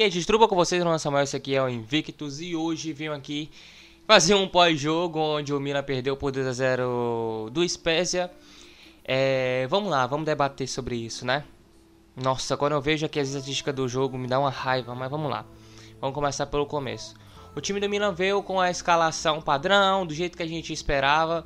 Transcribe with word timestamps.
E 0.00 0.02
aí, 0.02 0.08
Destruba 0.08 0.48
com 0.48 0.56
vocês, 0.56 0.80
Ronaldo 0.80 0.98
Samuel, 0.98 1.24
esse 1.24 1.36
aqui 1.36 1.54
é 1.54 1.62
o 1.62 1.68
Invictus 1.68 2.40
e 2.40 2.56
hoje 2.56 2.90
venho 2.90 3.12
aqui 3.12 3.50
fazer 4.06 4.34
um 4.34 4.48
pós-jogo 4.48 5.18
onde 5.18 5.52
o 5.52 5.60
Milan 5.60 5.82
perdeu 5.82 6.16
por 6.16 6.32
2 6.32 6.46
a 6.46 6.52
0 6.54 7.50
do 7.52 7.68
Spezia. 7.68 8.30
É, 9.04 9.66
vamos 9.68 9.90
lá, 9.90 10.06
vamos 10.06 10.24
debater 10.24 10.66
sobre 10.66 10.96
isso, 10.96 11.26
né? 11.26 11.44
Nossa, 12.16 12.56
quando 12.56 12.72
eu 12.72 12.80
vejo 12.80 13.04
aqui 13.04 13.20
as 13.20 13.28
estatísticas 13.28 13.74
do 13.74 13.86
jogo 13.86 14.16
me 14.16 14.26
dá 14.26 14.40
uma 14.40 14.48
raiva, 14.48 14.94
mas 14.94 15.10
vamos 15.10 15.30
lá. 15.30 15.44
Vamos 16.00 16.14
começar 16.14 16.46
pelo 16.46 16.64
começo. 16.64 17.14
O 17.54 17.60
time 17.60 17.78
do 17.78 17.86
Milan 17.86 18.14
veio 18.14 18.42
com 18.42 18.58
a 18.58 18.70
escalação 18.70 19.42
padrão, 19.42 20.06
do 20.06 20.14
jeito 20.14 20.34
que 20.34 20.42
a 20.42 20.48
gente 20.48 20.72
esperava. 20.72 21.44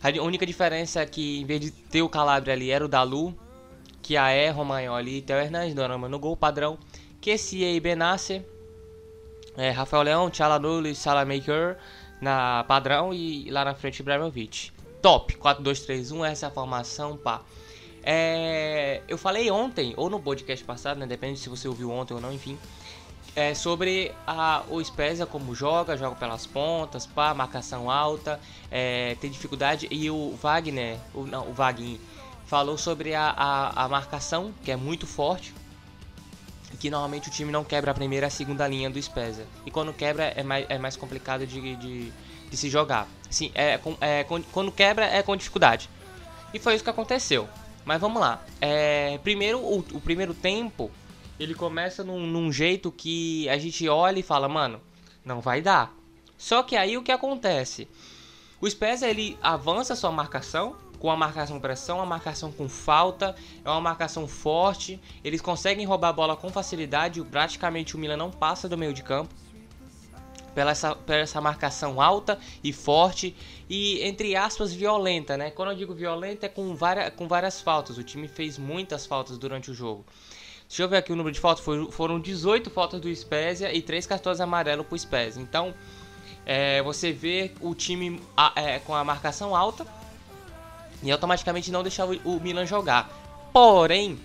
A 0.00 0.22
única 0.22 0.46
diferença 0.46 1.00
é 1.00 1.06
que 1.06 1.40
em 1.40 1.44
vez 1.44 1.60
de 1.60 1.72
ter 1.72 2.02
o 2.02 2.08
Calabria 2.08 2.54
ali 2.54 2.70
era 2.70 2.84
o 2.84 2.88
Dalu, 2.88 3.36
que 4.00 4.16
a 4.16 4.30
é 4.30 4.48
Romagnoli 4.48 5.16
e 5.16 5.22
Theo 5.22 5.38
Hernandes, 5.38 5.74
no 5.74 6.18
gol 6.20 6.36
padrão. 6.36 6.78
Kessie 7.26 7.80
Benassi, 7.80 8.40
é, 9.56 9.70
Rafael 9.70 10.04
Leão, 10.04 10.30
Tchalanulu 10.30 10.86
e 10.86 10.94
Salamaker 10.94 11.76
na 12.20 12.62
padrão 12.62 13.12
e 13.12 13.50
lá 13.50 13.64
na 13.64 13.74
frente 13.74 13.98
Ibrahimovic. 13.98 14.70
Top, 15.02 15.34
4-2-3-1, 15.34 16.24
essa 16.24 16.46
é 16.46 16.48
a 16.48 16.52
formação, 16.52 17.16
pá. 17.16 17.42
É, 18.00 19.02
eu 19.08 19.18
falei 19.18 19.50
ontem, 19.50 19.92
ou 19.96 20.08
no 20.08 20.20
podcast 20.20 20.64
passado, 20.64 20.98
né, 20.98 21.06
depende 21.08 21.40
se 21.40 21.48
você 21.48 21.66
ouviu 21.66 21.90
ontem 21.90 22.14
ou 22.14 22.20
não, 22.20 22.32
enfim, 22.32 22.56
é, 23.34 23.54
sobre 23.54 24.14
a, 24.24 24.62
o 24.70 24.80
Spezia 24.84 25.26
como 25.26 25.52
joga, 25.52 25.96
joga 25.96 26.14
pelas 26.14 26.46
pontas, 26.46 27.06
pá, 27.06 27.34
marcação 27.34 27.90
alta, 27.90 28.38
é, 28.70 29.16
tem 29.20 29.28
dificuldade, 29.28 29.88
e 29.90 30.08
o 30.08 30.38
Wagner, 30.40 30.96
o, 31.12 31.24
não, 31.24 31.48
o 31.48 31.52
Wagner, 31.52 31.98
falou 32.46 32.78
sobre 32.78 33.16
a, 33.16 33.30
a, 33.30 33.84
a 33.84 33.88
marcação, 33.88 34.54
que 34.62 34.70
é 34.70 34.76
muito 34.76 35.08
forte, 35.08 35.52
e 36.76 36.78
que 36.78 36.90
normalmente 36.90 37.28
o 37.28 37.32
time 37.32 37.50
não 37.50 37.64
quebra 37.64 37.90
a 37.90 37.94
primeira 37.94 38.26
e 38.26 38.28
a 38.28 38.30
segunda 38.30 38.68
linha 38.68 38.90
do 38.90 39.00
Spezia. 39.02 39.46
E 39.64 39.70
quando 39.70 39.94
quebra 39.94 40.24
é 40.36 40.42
mais, 40.42 40.66
é 40.68 40.78
mais 40.78 40.94
complicado 40.94 41.46
de, 41.46 41.74
de, 41.76 42.12
de 42.50 42.56
se 42.56 42.68
jogar. 42.68 43.08
Sim, 43.30 43.50
é, 43.54 43.80
é, 44.00 44.24
quando 44.52 44.70
quebra 44.70 45.06
é 45.06 45.22
com 45.22 45.34
dificuldade. 45.34 45.88
E 46.52 46.58
foi 46.58 46.74
isso 46.74 46.84
que 46.84 46.90
aconteceu. 46.90 47.48
Mas 47.84 48.00
vamos 48.00 48.20
lá. 48.20 48.44
É, 48.60 49.18
primeiro, 49.22 49.58
o, 49.58 49.78
o, 49.78 50.00
primeiro 50.00 50.34
tempo, 50.34 50.90
ele 51.40 51.54
começa 51.54 52.04
num, 52.04 52.26
num 52.26 52.52
jeito 52.52 52.92
que 52.92 53.48
a 53.48 53.56
gente 53.56 53.88
olha 53.88 54.18
e 54.18 54.22
fala, 54.22 54.48
mano, 54.48 54.78
não 55.24 55.40
vai 55.40 55.62
dar. 55.62 55.94
Só 56.36 56.62
que 56.62 56.76
aí 56.76 56.98
o 56.98 57.02
que 57.02 57.12
acontece? 57.12 57.88
O 58.60 58.68
Spezia 58.68 59.08
ele 59.08 59.38
avança 59.42 59.96
sua 59.96 60.10
marcação, 60.10 60.76
com 60.98 61.10
a 61.10 61.16
marcação 61.16 61.60
pressão, 61.60 62.00
a 62.00 62.06
marcação 62.06 62.50
com 62.50 62.68
falta, 62.68 63.34
é 63.64 63.68
uma 63.68 63.80
marcação 63.80 64.26
forte. 64.26 65.00
Eles 65.22 65.40
conseguem 65.40 65.86
roubar 65.86 66.08
a 66.08 66.12
bola 66.12 66.36
com 66.36 66.50
facilidade. 66.50 67.22
Praticamente 67.22 67.94
o 67.94 67.98
Milan 67.98 68.16
não 68.16 68.30
passa 68.30 68.68
do 68.68 68.76
meio 68.76 68.92
de 68.92 69.02
campo. 69.02 69.34
Pela 70.54 70.70
essa, 70.70 70.96
pela 70.96 71.20
essa 71.20 71.38
marcação 71.38 72.00
alta 72.00 72.38
e 72.64 72.72
forte 72.72 73.36
e, 73.68 74.02
entre 74.02 74.34
aspas, 74.34 74.72
violenta, 74.72 75.36
né? 75.36 75.50
Quando 75.50 75.72
eu 75.72 75.76
digo 75.76 75.94
violenta 75.94 76.46
é 76.46 76.48
com, 76.48 76.74
várias, 76.74 77.12
com 77.14 77.28
várias 77.28 77.60
faltas. 77.60 77.98
O 77.98 78.02
time 78.02 78.26
fez 78.26 78.56
muitas 78.56 79.04
faltas 79.04 79.36
durante 79.36 79.70
o 79.70 79.74
jogo. 79.74 80.06
Deixa 80.66 80.82
eu 80.82 80.88
ver 80.88 80.96
aqui 80.96 81.12
o 81.12 81.16
número 81.16 81.34
de 81.34 81.40
faltas. 81.40 81.62
foram 81.94 82.18
18 82.18 82.70
faltas 82.70 83.00
do 83.02 83.14
Spezia 83.14 83.72
e 83.72 83.82
3 83.82 84.06
cartões 84.06 84.40
amarelos 84.40 84.86
pro 84.86 84.98
Spezia. 84.98 85.42
Então, 85.42 85.74
é, 86.46 86.80
você 86.82 87.12
vê 87.12 87.52
o 87.60 87.74
time 87.74 88.22
é, 88.54 88.78
com 88.78 88.94
a 88.94 89.04
marcação 89.04 89.54
alta 89.54 89.84
e 91.02 91.10
automaticamente 91.10 91.70
não 91.70 91.82
deixar 91.82 92.06
o 92.06 92.40
Milan 92.40 92.66
jogar. 92.66 93.10
Porém, 93.52 94.18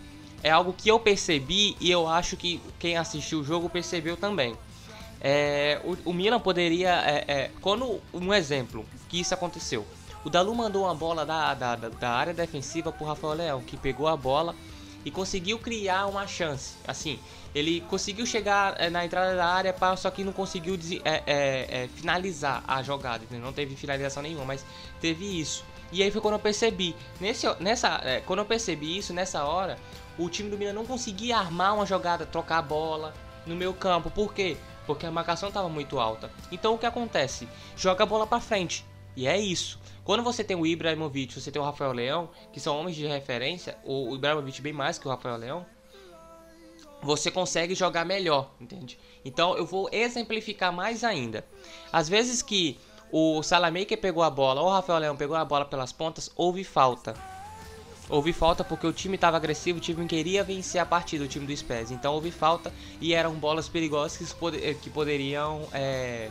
é 0.43 0.49
algo 0.49 0.73
que 0.73 0.89
eu 0.89 0.99
percebi 0.99 1.75
e 1.79 1.91
eu 1.91 2.07
acho 2.07 2.35
que 2.35 2.61
quem 2.79 2.97
assistiu 2.97 3.39
o 3.39 3.43
jogo 3.43 3.69
percebeu 3.69 4.17
também. 4.17 4.55
É, 5.19 5.79
o, 5.83 6.09
o, 6.09 6.13
Milan 6.13 6.39
poderia. 6.39 6.89
É, 7.05 7.25
é, 7.27 7.51
quando 7.61 8.01
um 8.11 8.33
exemplo 8.33 8.85
que 9.07 9.19
isso 9.19 9.33
aconteceu. 9.33 9.85
O 10.23 10.29
Dalu 10.29 10.53
mandou 10.53 10.83
uma 10.83 10.93
bola 10.93 11.25
da, 11.25 11.53
da, 11.53 11.75
da 11.75 12.09
área 12.09 12.33
defensiva 12.33 12.91
pro 12.91 13.05
Rafael 13.05 13.33
Leão, 13.33 13.61
que 13.61 13.75
pegou 13.75 14.07
a 14.07 14.15
bola 14.15 14.55
e 15.03 15.09
conseguiu 15.09 15.57
criar 15.57 16.05
uma 16.07 16.27
chance. 16.27 16.75
Assim, 16.87 17.19
ele 17.53 17.81
conseguiu 17.81 18.25
chegar 18.25 18.75
é, 18.79 18.89
na 18.89 19.05
entrada 19.05 19.35
da 19.35 19.45
área, 19.45 19.75
só 19.97 20.09
que 20.09 20.23
não 20.23 20.31
conseguiu 20.31 20.77
é, 21.03 21.23
é, 21.25 21.87
finalizar 21.95 22.63
a 22.67 22.81
jogada. 22.81 23.23
Não 23.31 23.51
teve 23.51 23.75
finalização 23.75 24.23
nenhuma, 24.23 24.45
mas 24.45 24.65
teve 24.99 25.39
isso. 25.39 25.63
E 25.91 26.01
aí 26.01 26.09
foi 26.09 26.21
quando 26.21 26.35
eu 26.35 26.39
percebi. 26.39 26.95
Nesse, 27.19 27.47
nessa, 27.59 28.01
é, 28.03 28.21
quando 28.21 28.39
eu 28.39 28.45
percebi 28.45 28.97
isso, 28.97 29.13
nessa 29.13 29.43
hora, 29.43 29.77
o 30.17 30.29
time 30.29 30.49
do 30.49 30.57
Milan 30.57 30.73
não 30.73 30.85
conseguia 30.85 31.37
armar 31.37 31.75
uma 31.75 31.85
jogada, 31.85 32.25
trocar 32.25 32.59
a 32.59 32.61
bola 32.61 33.13
no 33.45 33.55
meu 33.55 33.73
campo. 33.73 34.09
Por 34.09 34.33
quê? 34.33 34.57
Porque 34.85 35.05
a 35.05 35.11
marcação 35.11 35.49
estava 35.49 35.69
muito 35.69 35.99
alta. 35.99 36.31
Então 36.51 36.73
o 36.73 36.77
que 36.77 36.85
acontece? 36.85 37.47
Joga 37.75 38.03
a 38.03 38.07
bola 38.07 38.25
para 38.25 38.41
frente. 38.41 38.85
E 39.15 39.27
é 39.27 39.37
isso. 39.37 39.79
Quando 40.03 40.23
você 40.23 40.43
tem 40.43 40.55
o 40.55 40.65
Ibrahimovic, 40.65 41.39
você 41.39 41.51
tem 41.51 41.61
o 41.61 41.65
Rafael 41.65 41.91
Leão, 41.91 42.29
que 42.51 42.59
são 42.59 42.77
homens 42.79 42.95
de 42.95 43.05
referência, 43.05 43.77
o 43.83 44.15
Ibrahimovic 44.15 44.61
bem 44.61 44.73
mais 44.73 44.97
que 44.97 45.07
o 45.07 45.11
Rafael 45.11 45.37
Leão, 45.37 45.65
você 47.01 47.31
consegue 47.31 47.75
jogar 47.75 48.05
melhor, 48.05 48.51
entende? 48.59 48.97
Então 49.25 49.57
eu 49.57 49.65
vou 49.65 49.89
exemplificar 49.91 50.71
mais 50.71 51.03
ainda. 51.03 51.45
Às 51.91 52.07
vezes 52.07 52.41
que 52.41 52.79
o 53.11 53.43
Salamaker 53.43 53.97
pegou 53.97 54.23
a 54.23 54.29
bola, 54.29 54.61
ou 54.61 54.67
o 54.67 54.71
Rafael 54.71 54.99
Leão 54.99 55.15
pegou 55.15 55.35
a 55.35 55.45
bola 55.45 55.65
pelas 55.65 55.91
pontas, 55.91 56.31
houve 56.35 56.63
falta. 56.63 57.13
Houve 58.09 58.33
falta 58.33 58.63
porque 58.63 58.85
o 58.85 58.91
time 58.91 59.15
estava 59.15 59.37
agressivo, 59.37 59.77
o 59.77 59.81
time 59.81 60.05
queria 60.05 60.43
vencer 60.43 60.81
a 60.81 60.85
partida, 60.85 61.23
o 61.23 61.27
time 61.27 61.45
do 61.45 61.55
Spez. 61.55 61.91
Então 61.91 62.13
houve 62.13 62.29
falta 62.29 62.73
e 62.99 63.13
eram 63.13 63.33
bolas 63.35 63.69
perigosas 63.69 64.33
que, 64.33 64.73
que 64.75 64.89
poderiam 64.89 65.61
é, 65.71 66.29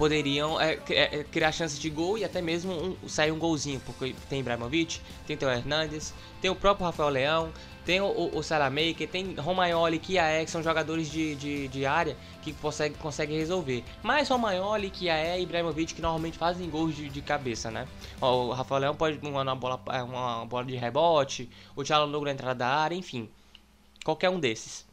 poderiam 0.00 0.58
é, 0.58 0.78
é, 0.88 1.24
criar 1.24 1.52
chances 1.52 1.78
de 1.78 1.90
gol 1.90 2.16
e 2.16 2.24
até 2.24 2.40
mesmo 2.40 2.72
um, 2.72 3.06
sair 3.06 3.30
um 3.30 3.38
golzinho, 3.38 3.78
porque 3.84 4.14
tem 4.30 4.40
Ibrahimovic, 4.40 4.98
tem 5.26 5.36
o 5.36 5.50
Hernandes, 5.50 6.14
tem 6.40 6.50
o 6.50 6.54
próprio 6.54 6.86
Rafael 6.86 7.10
Leão, 7.10 7.52
tem 7.84 8.00
o, 8.00 8.30
o, 8.34 8.42
Salamaker, 8.42 9.06
tem 9.06 9.34
Romagnoli, 9.34 9.98
Kiaé, 9.98 10.42
que 10.46 10.50
são 10.50 10.62
jogadores 10.62 11.10
de, 11.10 11.34
de, 11.34 11.68
de 11.68 11.84
área 11.84 12.16
que 12.40 12.54
conseguem 12.54 12.96
consegue 12.96 13.36
resolver. 13.36 13.84
Mas 14.02 14.26
Romagnoli, 14.30 14.88
Kiaé 14.88 15.38
e 15.38 15.42
Ibrahimovic 15.42 15.92
que 15.92 16.00
normalmente 16.00 16.38
fazem 16.38 16.70
gols 16.70 16.96
de, 16.96 17.10
de 17.10 17.20
cabeça, 17.20 17.70
né? 17.70 17.86
O 18.22 18.52
Rafael 18.52 18.80
Leão 18.80 18.94
pode 18.94 19.22
mandar 19.22 19.52
uma 19.52 19.56
bola, 19.56 19.82
é, 19.90 20.02
uma 20.02 20.46
bola 20.46 20.64
de 20.64 20.76
rebote, 20.76 21.50
o 21.76 21.84
Thiago 21.84 22.06
na 22.24 22.30
entrada 22.30 22.54
da 22.54 22.68
área, 22.68 22.94
enfim. 22.94 23.28
Qualquer 24.02 24.30
um 24.30 24.40
desses. 24.40 24.88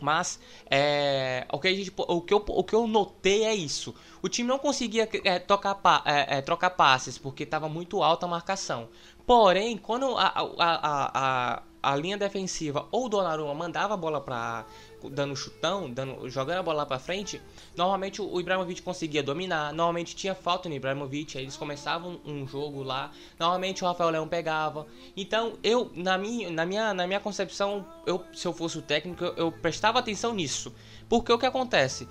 Mas 0.00 0.38
é, 0.70 1.46
o, 1.52 1.58
que 1.58 1.68
a 1.68 1.74
gente, 1.74 1.92
o, 1.96 2.20
que 2.20 2.34
eu, 2.34 2.44
o 2.46 2.64
que 2.64 2.74
eu 2.74 2.86
notei 2.86 3.44
é 3.44 3.54
isso. 3.54 3.94
O 4.22 4.28
time 4.28 4.48
não 4.48 4.58
conseguia 4.58 5.08
é, 5.24 5.38
tocar, 5.38 5.80
é, 6.04 6.38
é, 6.38 6.40
trocar 6.40 6.70
passes 6.70 7.18
porque 7.18 7.42
estava 7.42 7.68
muito 7.68 8.02
alta 8.02 8.26
a 8.26 8.28
marcação. 8.28 8.88
Porém, 9.26 9.76
quando 9.76 10.16
a, 10.16 10.26
a, 10.26 11.10
a, 11.14 11.62
a 11.84 11.94
linha 11.96 12.16
defensiva 12.16 12.86
ou 12.90 13.06
o 13.06 13.08
Donnarumma 13.08 13.54
mandava 13.54 13.94
a 13.94 13.96
bola 13.96 14.20
para 14.20 14.64
dando 15.10 15.36
chutão, 15.36 15.90
dando, 15.90 16.28
jogando 16.30 16.58
a 16.60 16.62
bola 16.62 16.86
para 16.86 16.98
frente, 16.98 17.38
normalmente 17.76 18.22
o 18.22 18.40
Ibrahimovic 18.40 18.80
conseguia 18.80 19.22
dominar, 19.22 19.70
normalmente 19.72 20.16
tinha 20.16 20.34
falta 20.34 20.66
no 20.66 20.74
Ibrahimovic, 20.74 21.36
aí 21.36 21.44
eles 21.44 21.58
começavam 21.58 22.18
um 22.24 22.46
jogo 22.46 22.82
lá, 22.82 23.10
normalmente 23.38 23.84
o 23.84 23.86
Rafael 23.86 24.08
Leão 24.08 24.26
pegava. 24.26 24.86
Então, 25.14 25.58
eu 25.62 25.90
na 25.94 26.16
minha 26.16 26.50
na 26.50 26.64
minha 26.64 26.94
na 26.94 27.06
minha 27.06 27.20
concepção, 27.20 27.86
eu 28.06 28.24
se 28.32 28.46
eu 28.46 28.54
fosse 28.54 28.78
o 28.78 28.82
técnico, 28.82 29.22
eu, 29.22 29.34
eu 29.36 29.52
prestava 29.52 29.98
atenção 29.98 30.32
nisso. 30.32 30.72
Porque 31.06 31.32
o 31.32 31.38
que 31.38 31.46
acontece? 31.46 32.08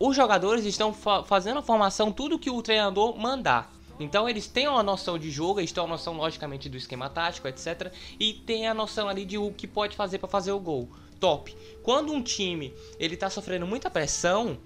Os 0.00 0.16
jogadores 0.16 0.64
estão 0.64 0.92
fa 0.92 1.22
fazendo 1.22 1.60
a 1.60 1.62
formação 1.62 2.10
tudo 2.10 2.38
que 2.38 2.50
o 2.50 2.60
treinador 2.60 3.16
mandar. 3.16 3.72
Então 4.02 4.28
eles 4.28 4.46
têm 4.46 4.68
uma 4.68 4.82
noção 4.82 5.18
de 5.18 5.30
jogo, 5.30 5.60
eles 5.60 5.72
têm 5.72 5.82
uma 5.82 5.90
noção 5.90 6.14
logicamente 6.14 6.68
do 6.68 6.76
esquema 6.76 7.08
tático, 7.08 7.48
etc. 7.48 7.92
E 8.18 8.32
tem 8.32 8.66
a 8.66 8.74
noção 8.74 9.08
ali 9.08 9.24
de 9.24 9.38
o 9.38 9.52
que 9.52 9.66
pode 9.66 9.96
fazer 9.96 10.18
para 10.18 10.28
fazer 10.28 10.52
o 10.52 10.60
gol. 10.60 10.88
Top. 11.20 11.56
Quando 11.82 12.12
um 12.12 12.22
time 12.22 12.74
ele 12.98 13.16
tá 13.16 13.30
sofrendo 13.30 13.66
muita 13.66 13.88
pressão, 13.88 14.58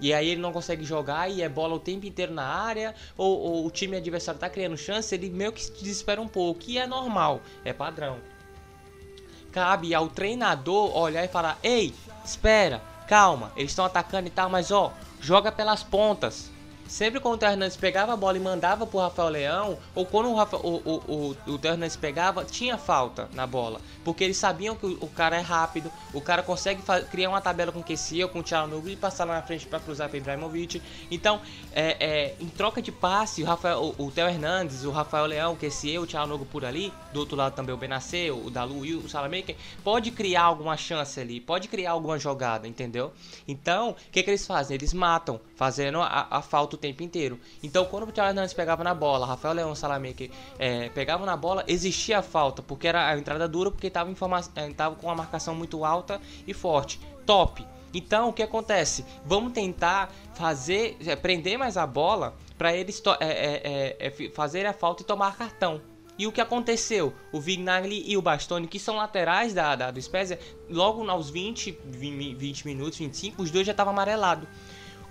e 0.00 0.12
aí 0.12 0.28
ele 0.28 0.40
não 0.40 0.52
consegue 0.52 0.84
jogar 0.84 1.30
e 1.30 1.40
é 1.40 1.48
bola 1.48 1.74
o 1.74 1.80
tempo 1.80 2.04
inteiro 2.04 2.32
na 2.32 2.44
área, 2.44 2.94
ou, 3.16 3.38
ou, 3.38 3.66
o 3.66 3.70
time 3.70 3.96
adversário 3.96 4.38
tá 4.40 4.50
criando 4.50 4.76
chance, 4.76 5.14
ele 5.14 5.30
meio 5.30 5.52
que 5.52 5.64
se 5.64 5.72
desespera 5.72 6.20
um 6.20 6.28
pouco, 6.28 6.60
que 6.60 6.78
é 6.78 6.86
normal, 6.86 7.40
é 7.64 7.72
padrão. 7.72 8.18
Cabe 9.52 9.94
ao 9.94 10.08
treinador 10.08 10.96
olhar 10.96 11.24
e 11.24 11.28
falar: 11.28 11.58
"Ei, 11.62 11.94
espera, 12.24 12.82
calma, 13.06 13.52
eles 13.56 13.70
estão 13.70 13.84
atacando 13.84 14.26
e 14.26 14.30
tal, 14.30 14.50
mas 14.50 14.70
ó, 14.70 14.92
joga 15.20 15.52
pelas 15.52 15.82
pontas. 15.82 16.50
Sempre 16.94 17.18
quando 17.18 17.42
o 17.42 17.44
Hernandes 17.44 17.76
pegava 17.76 18.12
a 18.12 18.16
bola 18.16 18.36
e 18.36 18.40
mandava 18.40 18.86
pro 18.86 19.00
Rafael 19.00 19.28
Leão, 19.28 19.78
ou 19.96 20.06
quando 20.06 20.30
o, 20.30 20.36
Rafa, 20.36 20.56
o, 20.58 20.76
o, 20.76 21.36
o, 21.44 21.50
o 21.50 21.60
Hernandes 21.66 21.96
pegava, 21.96 22.44
tinha 22.44 22.78
falta 22.78 23.28
na 23.32 23.48
bola. 23.48 23.80
Porque 24.04 24.22
eles 24.22 24.36
sabiam 24.36 24.76
que 24.76 24.86
o, 24.86 24.98
o 25.00 25.08
cara 25.08 25.36
é 25.36 25.40
rápido, 25.40 25.90
o 26.12 26.20
cara 26.20 26.40
consegue 26.40 26.82
criar 27.10 27.30
uma 27.30 27.40
tabela 27.40 27.72
com 27.72 27.80
o 27.80 27.82
Kessia, 27.82 28.28
com 28.28 28.38
o 28.38 28.42
Thiago 28.44 28.88
e 28.88 28.94
passar 28.94 29.24
lá 29.24 29.34
na 29.34 29.42
frente 29.42 29.66
para 29.66 29.80
cruzar 29.80 30.08
para 30.08 30.18
Ibrahimovic. 30.18 30.80
Então, 31.10 31.40
é, 31.72 31.96
é, 31.98 32.34
em 32.38 32.46
troca 32.46 32.80
de 32.80 32.92
passe, 32.92 33.42
o, 33.42 33.46
Rafael, 33.46 33.92
o, 33.98 34.06
o 34.06 34.10
Theo 34.12 34.28
Hernandes, 34.28 34.84
o 34.84 34.92
Rafael 34.92 35.26
Leão, 35.26 35.54
o 35.54 35.56
Kessia, 35.56 36.00
o 36.00 36.06
Thiago 36.06 36.28
Nugo 36.28 36.44
por 36.44 36.64
ali, 36.64 36.92
do 37.12 37.18
outro 37.18 37.36
lado 37.36 37.56
também 37.56 37.74
o 37.74 37.78
Benacê, 37.78 38.30
o 38.30 38.50
Dalu 38.50 38.86
e 38.86 38.94
o 38.94 39.08
Salamaker, 39.08 39.56
pode 39.82 40.12
criar 40.12 40.44
alguma 40.44 40.76
chance 40.76 41.18
ali, 41.18 41.40
pode 41.40 41.66
criar 41.66 41.90
alguma 41.90 42.20
jogada, 42.20 42.68
entendeu? 42.68 43.12
Então, 43.48 43.90
o 43.90 43.94
que, 44.12 44.22
que 44.22 44.30
eles 44.30 44.46
fazem? 44.46 44.76
Eles 44.76 44.94
matam, 44.94 45.40
fazendo 45.56 46.00
a, 46.00 46.28
a 46.30 46.40
falta 46.40 46.83
tempo 46.84 47.02
inteiro. 47.02 47.40
Então, 47.62 47.84
quando 47.86 48.04
o 48.04 48.12
Thiago 48.12 48.30
Hernandes 48.30 48.52
pegava 48.52 48.84
na 48.84 48.94
bola, 48.94 49.26
Rafael 49.26 49.54
Leão, 49.54 49.74
Salamaker 49.74 50.30
é, 50.58 50.88
pegavam 50.90 51.24
na 51.24 51.36
bola, 51.36 51.64
existia 51.66 52.18
a 52.18 52.22
falta, 52.22 52.62
porque 52.62 52.86
era 52.86 53.08
a 53.08 53.18
entrada 53.18 53.48
dura, 53.48 53.70
porque 53.70 53.86
estava 53.86 54.10
é, 54.10 54.94
com 54.94 55.06
uma 55.06 55.14
marcação 55.14 55.54
muito 55.54 55.84
alta 55.84 56.20
e 56.46 56.52
forte. 56.52 57.00
Top. 57.24 57.66
Então, 57.94 58.28
o 58.28 58.32
que 58.32 58.42
acontece? 58.42 59.04
Vamos 59.24 59.52
tentar 59.52 60.12
fazer, 60.34 60.96
é, 61.06 61.16
prender 61.16 61.56
mais 61.58 61.76
a 61.76 61.86
bola 61.86 62.34
para 62.58 62.74
eles 62.74 63.02
é, 63.20 63.24
é, 63.24 63.96
é, 63.98 64.06
é 64.06 64.30
fazer 64.30 64.66
a 64.66 64.72
falta 64.72 65.02
e 65.02 65.06
tomar 65.06 65.36
cartão. 65.36 65.80
E 66.16 66.26
o 66.28 66.32
que 66.32 66.40
aconteceu? 66.40 67.12
O 67.32 67.40
Vignagli 67.40 68.04
e 68.06 68.16
o 68.16 68.22
Bastoni, 68.22 68.68
que 68.68 68.78
são 68.78 68.96
laterais 68.96 69.52
da, 69.52 69.74
da 69.74 69.90
do 69.90 70.00
Spezia, 70.00 70.38
logo 70.70 71.08
aos 71.10 71.28
20, 71.28 71.76
20 71.84 72.66
minutos, 72.66 72.98
25, 72.98 73.42
os 73.42 73.50
dois 73.50 73.66
já 73.66 73.72
estavam 73.72 73.92
amarelados. 73.92 74.48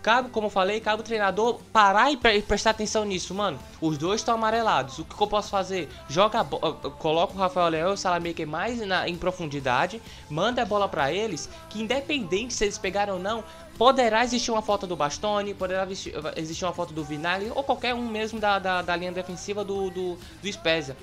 Cabe, 0.04 0.30
como 0.32 0.48
eu 0.48 0.52
falei, 0.52 0.82
cabe 0.82 1.00
o 1.00 1.04
treinador 1.04 1.62
parar 1.72 2.12
e, 2.12 2.18
pre 2.18 2.42
prestar 2.42 2.72
atenção 2.72 3.06
nisso, 3.06 3.34
mano. 3.34 3.58
Os 3.80 3.98
dois 3.98 4.20
estão 4.20 4.36
amarelados. 4.36 5.00
O 5.00 5.06
que, 5.06 5.16
que, 5.16 5.24
eu 5.24 5.28
posso 5.28 5.50
fazer? 5.50 5.88
Joga 6.10 6.44
coloca 6.44 7.34
o 7.34 7.38
Rafael 7.38 7.70
Leão 7.70 7.92
e 7.92 7.94
o 7.94 7.98
Salamaker 7.98 8.46
mais 8.46 8.86
na, 8.86 9.08
em 9.08 9.16
profundidade, 9.16 10.02
manda 10.30 10.62
a 10.62 10.66
bola 10.66 10.90
para 10.90 11.10
eles, 11.14 11.50
que 11.70 11.82
independente 11.82 12.54
se 12.54 12.66
eles 12.66 12.78
pegaram 12.78 13.14
ou 13.14 13.20
não, 13.20 13.46
poderá 13.78 14.26
existir 14.26 14.52
uma 14.52 14.62
falta 14.62 14.86
do 14.86 14.94
Bastoni, 14.94 15.54
poderá 15.54 15.88
existir 16.36 16.66
uma 16.66 16.74
falta 16.74 16.94
do 16.94 17.02
Vinagre, 17.02 17.50
ou 17.56 17.64
qualquer 17.64 17.96
um 17.96 18.06
mesmo 18.06 18.42
da, 18.42 18.60
da, 18.60 18.82
da 18.82 18.96
linha 18.98 19.14
defensiva 19.14 19.64
do, 19.64 19.90
do, 19.90 20.18
do 20.42 20.52
Spezia. 20.52 20.98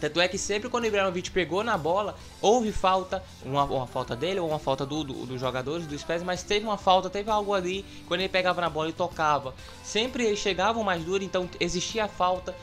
Tanto 0.00 0.20
é 0.20 0.28
que 0.28 0.36
sempre 0.36 0.68
quando 0.68 0.84
o 0.84 0.86
Ibrahimovic 0.86 1.30
pegou 1.30 1.64
na 1.64 1.78
bola, 1.78 2.16
houve 2.40 2.70
falta, 2.70 3.22
uma, 3.42 3.64
uma 3.64 3.86
falta 3.86 4.14
dele 4.14 4.40
ou 4.40 4.48
uma 4.48 4.58
falta 4.58 4.84
do, 4.84 5.02
do, 5.02 5.26
dos 5.26 5.40
jogadores 5.40 5.86
do 5.86 5.98
Spurs, 5.98 6.22
mas 6.22 6.42
teve 6.42 6.66
uma 6.66 6.76
falta, 6.76 7.08
teve 7.08 7.30
algo 7.30 7.54
ali, 7.54 7.84
quando 8.06 8.20
ele 8.20 8.28
pegava 8.28 8.60
na 8.60 8.68
bola 8.68 8.90
e 8.90 8.92
tocava. 8.92 9.54
Sempre 9.82 10.24
eles 10.26 10.38
chegavam 10.38 10.82
mais 10.82 11.02
duro, 11.02 11.24
então 11.24 11.48
existia 11.58 12.08
falta. 12.08 12.54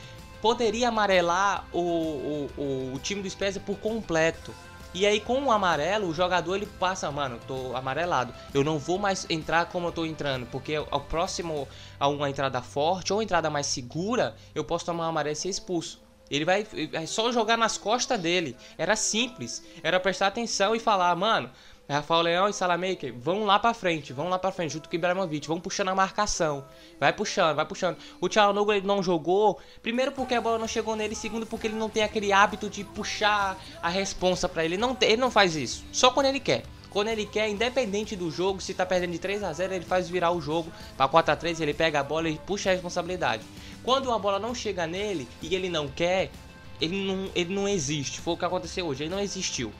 Poderia 0.41 0.89
amarelar 0.89 1.65
o, 1.71 1.79
o, 1.79 2.49
o, 2.57 2.93
o 2.95 2.99
time 2.99 3.21
do 3.21 3.29
Spurs 3.29 3.57
por 3.57 3.77
completo. 3.77 4.53
E 4.93 5.07
aí 5.07 5.19
com 5.19 5.41
o 5.41 5.51
amarelo, 5.51 6.07
o 6.07 6.13
jogador 6.13 6.55
ele 6.55 6.67
passa, 6.67 7.09
mano, 7.09 7.39
tô 7.47 7.75
amarelado. 7.75 8.31
Eu 8.53 8.63
não 8.63 8.77
vou 8.77 8.99
mais 8.99 9.25
entrar 9.27 9.65
como 9.65 9.87
eu 9.87 9.91
tô 9.91 10.05
entrando, 10.05 10.45
porque 10.51 10.75
ao 10.75 11.01
próximo 11.01 11.67
a 11.99 12.07
uma 12.07 12.29
entrada 12.29 12.61
forte 12.61 13.11
ou 13.11 13.19
entrada 13.19 13.49
mais 13.49 13.65
segura, 13.65 14.35
eu 14.53 14.63
posso 14.63 14.85
tomar 14.85 15.07
um 15.07 15.09
amarelo 15.09 15.33
e 15.33 15.35
ser 15.35 15.49
expulso. 15.49 16.02
Ele 16.35 16.45
vai, 16.45 16.65
vai 16.91 17.05
só 17.05 17.31
jogar 17.31 17.55
nas 17.57 17.77
costas 17.77 18.19
dele. 18.19 18.57
Era 18.75 18.95
simples. 18.95 19.63
Era 19.83 19.99
prestar 19.99 20.27
atenção 20.27 20.75
e 20.75 20.79
falar, 20.79 21.15
mano, 21.15 21.51
Rafael 21.87 22.21
Leão 22.21 22.49
e 22.49 22.53
Salamaker, 22.53 23.13
vão 23.15 23.43
lá 23.43 23.59
pra 23.59 23.71
frente, 23.71 24.13
vão 24.13 24.29
lá 24.29 24.39
pra 24.39 24.51
frente, 24.51 24.73
junto 24.73 24.89
com 24.89 24.95
o 24.95 24.97
Ibrahimovic, 24.97 25.47
vão 25.47 25.59
puxando 25.59 25.89
a 25.89 25.95
marcação. 25.95 26.65
Vai 26.99 27.13
puxando, 27.13 27.55
vai 27.55 27.65
puxando. 27.67 27.97
O 28.19 28.27
Thiago 28.27 28.73
ele 28.73 28.87
não 28.87 29.03
jogou, 29.03 29.59
primeiro 29.83 30.11
porque 30.11 30.33
a 30.33 30.41
bola 30.41 30.57
não 30.57 30.67
chegou 30.67 30.95
nele, 30.95 31.13
segundo 31.13 31.45
porque 31.45 31.67
ele 31.67 31.75
não 31.75 31.89
tem 31.89 32.01
aquele 32.01 32.33
hábito 32.33 32.67
de 32.67 32.83
puxar 32.83 33.55
a 33.79 33.89
responsa 33.89 34.49
para 34.49 34.65
ele. 34.65 34.75
Não, 34.75 34.97
ele 35.01 35.17
não 35.17 35.29
faz 35.29 35.55
isso, 35.55 35.83
só 35.91 36.09
quando 36.09 36.25
ele 36.25 36.39
quer. 36.39 36.63
Quando 36.93 37.07
ele 37.07 37.25
quer, 37.25 37.49
independente 37.49 38.15
do 38.15 38.29
jogo, 38.29 38.61
se 38.61 38.71
tá 38.71 38.85
perdendo 38.85 39.11
de 39.11 39.19
3 39.19 39.41
a 39.41 39.51
0 39.51 39.73
ele 39.73 39.83
faz 39.83 40.07
virar 40.07 40.31
o 40.31 40.39
jogo 40.39 40.71
para 40.95 41.07
4 41.07 41.33
a 41.33 41.35
3 41.35 41.59
ele 41.59 41.73
pega 41.73 41.99
a 41.99 42.03
bola 42.03 42.29
e 42.29 42.37
puxa 42.37 42.69
a 42.69 42.73
responsabilidade. 42.73 43.43
Quando 43.83 44.11
a 44.11 44.19
bola 44.19 44.37
não 44.37 44.53
chega 44.53 44.85
nele 44.85 45.27
e 45.41 45.55
ele 45.55 45.69
não 45.69 45.87
quer, 45.87 46.29
ele 46.79 47.03
não, 47.03 47.31
ele 47.33 47.53
não 47.53 47.67
existe. 47.67 48.21
Foi 48.21 48.35
o 48.35 48.37
que 48.37 48.45
aconteceu 48.45 48.85
hoje, 48.85 49.03
ele 49.03 49.09
não 49.09 49.19
existiu. 49.19 49.73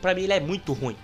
Para 0.00 0.14
mim 0.14 0.22
ele 0.22 0.32
é 0.32 0.40
muito 0.40 0.72
ruim. 0.72 0.96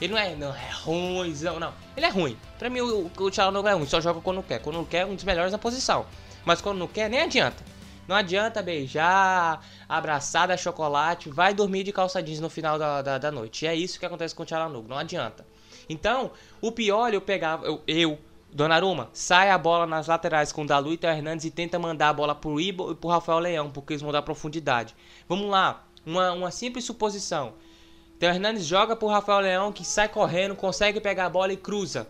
Ele 0.00 0.12
não 0.12 0.18
é, 0.20 0.36
não 0.36 0.54
é 0.54 0.70
ruimzão, 0.84 1.58
não. 1.58 1.74
Ele 1.96 2.06
é 2.06 2.08
ruim. 2.08 2.36
Pra 2.56 2.70
mim 2.70 2.80
o, 2.80 3.10
o 3.18 3.30
Thiago 3.30 3.50
não 3.50 3.66
é 3.68 3.72
ruim, 3.72 3.86
só 3.86 4.00
joga 4.00 4.20
quando 4.20 4.40
quer. 4.44 4.60
Quando 4.60 4.86
quer, 4.86 5.04
um 5.04 5.16
dos 5.16 5.24
melhores 5.24 5.50
na 5.50 5.58
posição. 5.58 6.06
Mas 6.44 6.60
quando 6.60 6.78
não 6.78 6.86
quer, 6.86 7.10
nem 7.10 7.20
adianta. 7.20 7.64
Não 8.08 8.16
adianta 8.16 8.62
beijar, 8.62 9.62
abraçar, 9.86 10.48
dar 10.48 10.56
chocolate, 10.56 11.28
vai 11.28 11.52
dormir 11.52 11.84
de 11.84 11.92
calça 11.92 12.22
jeans 12.22 12.40
no 12.40 12.48
final 12.48 12.78
da, 12.78 13.02
da, 13.02 13.18
da 13.18 13.30
noite. 13.30 13.66
E 13.66 13.68
é 13.68 13.74
isso 13.74 14.00
que 14.00 14.06
acontece 14.06 14.34
com 14.34 14.42
o 14.42 14.46
Tchalanugo, 14.46 14.88
não 14.88 14.96
adianta. 14.96 15.46
Então, 15.88 16.30
o 16.60 16.72
pior 16.72 17.12
eu 17.12 17.20
pegava, 17.20 17.66
eu, 17.66 17.82
eu 17.86 18.18
Donnarumma, 18.50 19.10
sai 19.12 19.50
a 19.50 19.58
bola 19.58 19.86
nas 19.86 20.06
laterais 20.06 20.50
com 20.52 20.62
o 20.62 20.66
Dalu 20.66 20.94
e 20.94 20.96
Theo 20.96 21.10
Hernandes 21.10 21.44
e 21.44 21.50
tenta 21.50 21.78
mandar 21.78 22.08
a 22.08 22.12
bola 22.14 22.34
pro 22.34 22.58
Ibo 22.58 22.92
e 22.92 22.94
pro 22.94 23.10
Rafael 23.10 23.38
Leão, 23.40 23.70
porque 23.70 23.92
eles 23.92 24.02
vão 24.02 24.10
dar 24.10 24.22
profundidade. 24.22 24.96
Vamos 25.28 25.50
lá, 25.50 25.84
uma, 26.04 26.32
uma 26.32 26.50
simples 26.50 26.86
suposição. 26.86 27.52
Theo 28.18 28.30
Hernandes 28.30 28.64
joga 28.64 28.96
pro 28.96 29.06
Rafael 29.06 29.40
Leão 29.40 29.70
que 29.70 29.84
sai 29.84 30.08
correndo, 30.08 30.56
consegue 30.56 30.98
pegar 30.98 31.26
a 31.26 31.30
bola 31.30 31.52
e 31.52 31.58
cruza. 31.58 32.08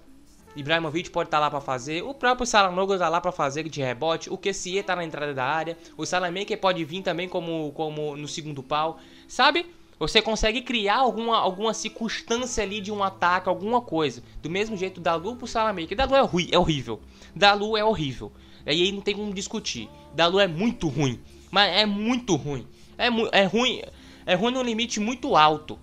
Ibrahimovic 0.58 1.10
pode 1.10 1.28
estar 1.28 1.38
tá 1.38 1.40
lá 1.42 1.50
para 1.50 1.60
fazer, 1.60 2.02
o 2.02 2.12
próprio 2.12 2.46
Salanogo 2.46 2.92
está 2.92 3.08
lá 3.08 3.20
para 3.20 3.30
fazer 3.30 3.68
de 3.68 3.80
rebote, 3.80 4.28
o 4.28 4.36
Kessie 4.36 4.78
está 4.78 4.96
na 4.96 5.04
entrada 5.04 5.32
da 5.32 5.44
área, 5.44 5.78
o 5.96 6.04
Salamaker 6.04 6.58
pode 6.58 6.84
vir 6.84 7.02
também 7.02 7.28
como, 7.28 7.70
como 7.72 8.16
no 8.16 8.26
segundo 8.26 8.62
pau, 8.62 8.98
sabe? 9.28 9.66
Você 9.98 10.22
consegue 10.22 10.62
criar 10.62 10.98
alguma, 10.98 11.38
alguma 11.38 11.74
circunstância 11.74 12.62
ali 12.62 12.80
de 12.80 12.92
um 12.92 13.02
ataque, 13.02 13.48
alguma 13.48 13.80
coisa. 13.80 14.22
Do 14.40 14.48
mesmo 14.48 14.76
jeito, 14.76 15.00
Dalu 15.00 15.34
pro 15.34 15.46
Salamaker. 15.46 15.96
Dalu 15.96 16.14
é, 16.14 16.20
ruim, 16.20 16.48
é 16.52 16.58
horrível. 16.58 17.00
Dalu 17.34 17.76
é 17.76 17.84
horrível. 17.84 18.30
E 18.64 18.70
aí 18.70 18.92
não 18.92 19.00
tem 19.00 19.16
como 19.16 19.34
discutir. 19.34 19.88
Dalu 20.14 20.38
é 20.38 20.46
muito 20.46 20.86
ruim. 20.86 21.20
Mas 21.50 21.76
é 21.76 21.84
muito 21.84 22.36
ruim. 22.36 22.64
É, 22.96 23.10
mu 23.10 23.28
é 23.32 23.44
ruim. 23.44 23.82
É 24.24 24.34
ruim 24.34 24.52
no 24.52 24.62
limite 24.62 25.00
muito 25.00 25.34
alto. 25.34 25.76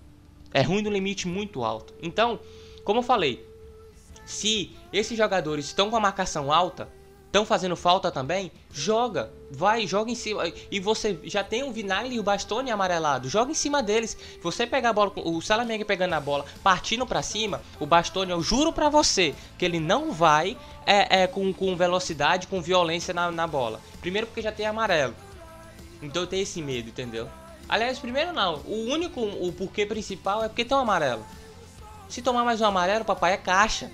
É 0.52 0.62
ruim 0.62 0.80
no 0.80 0.90
limite 0.90 1.28
muito 1.28 1.62
alto. 1.62 1.92
Então, 2.02 2.40
como 2.84 3.00
eu 3.00 3.02
falei, 3.02 3.44
se 4.26 4.76
esses 4.92 5.16
jogadores 5.16 5.66
estão 5.66 5.88
com 5.88 5.96
a 5.96 6.00
marcação 6.00 6.52
alta, 6.52 6.88
estão 7.26 7.46
fazendo 7.46 7.76
falta 7.76 8.10
também, 8.10 8.50
joga, 8.72 9.30
vai, 9.50 9.86
joga 9.86 10.10
em 10.10 10.14
cima. 10.14 10.42
E 10.70 10.80
você 10.80 11.18
já 11.24 11.44
tem 11.44 11.62
o 11.62 11.70
Vinagre 11.70 12.14
e 12.14 12.18
o 12.18 12.22
Bastone 12.22 12.70
amarelado, 12.70 13.28
joga 13.28 13.52
em 13.52 13.54
cima 13.54 13.82
deles. 13.82 14.16
Você 14.42 14.66
pegar 14.66 14.90
a 14.90 14.92
bola, 14.92 15.12
o 15.16 15.40
Salameng 15.40 15.84
pegando 15.84 16.14
a 16.14 16.20
bola, 16.20 16.44
partindo 16.62 17.06
para 17.06 17.22
cima, 17.22 17.62
o 17.78 17.86
Bastone, 17.86 18.32
eu 18.32 18.42
juro 18.42 18.72
para 18.72 18.88
você 18.88 19.34
que 19.56 19.64
ele 19.64 19.78
não 19.78 20.12
vai 20.12 20.56
é, 20.84 21.22
é, 21.22 21.26
com, 21.26 21.52
com 21.52 21.76
velocidade, 21.76 22.48
com 22.48 22.60
violência 22.60 23.14
na, 23.14 23.30
na 23.30 23.46
bola. 23.46 23.80
Primeiro 24.00 24.26
porque 24.26 24.42
já 24.42 24.50
tem 24.50 24.66
amarelo. 24.66 25.14
Então 26.02 26.22
eu 26.22 26.26
tenho 26.26 26.42
esse 26.42 26.60
medo, 26.60 26.88
entendeu? 26.88 27.28
Aliás, 27.68 27.98
primeiro 27.98 28.32
não. 28.32 28.56
O 28.64 28.86
único, 28.90 29.20
o 29.20 29.52
porquê 29.52 29.86
principal 29.86 30.42
é 30.42 30.48
porque 30.48 30.64
tem 30.64 30.76
um 30.76 30.80
amarelo. 30.80 31.24
Se 32.08 32.22
tomar 32.22 32.44
mais 32.44 32.60
um 32.60 32.66
amarelo, 32.66 33.04
papai 33.04 33.34
é 33.34 33.36
caixa 33.36 33.90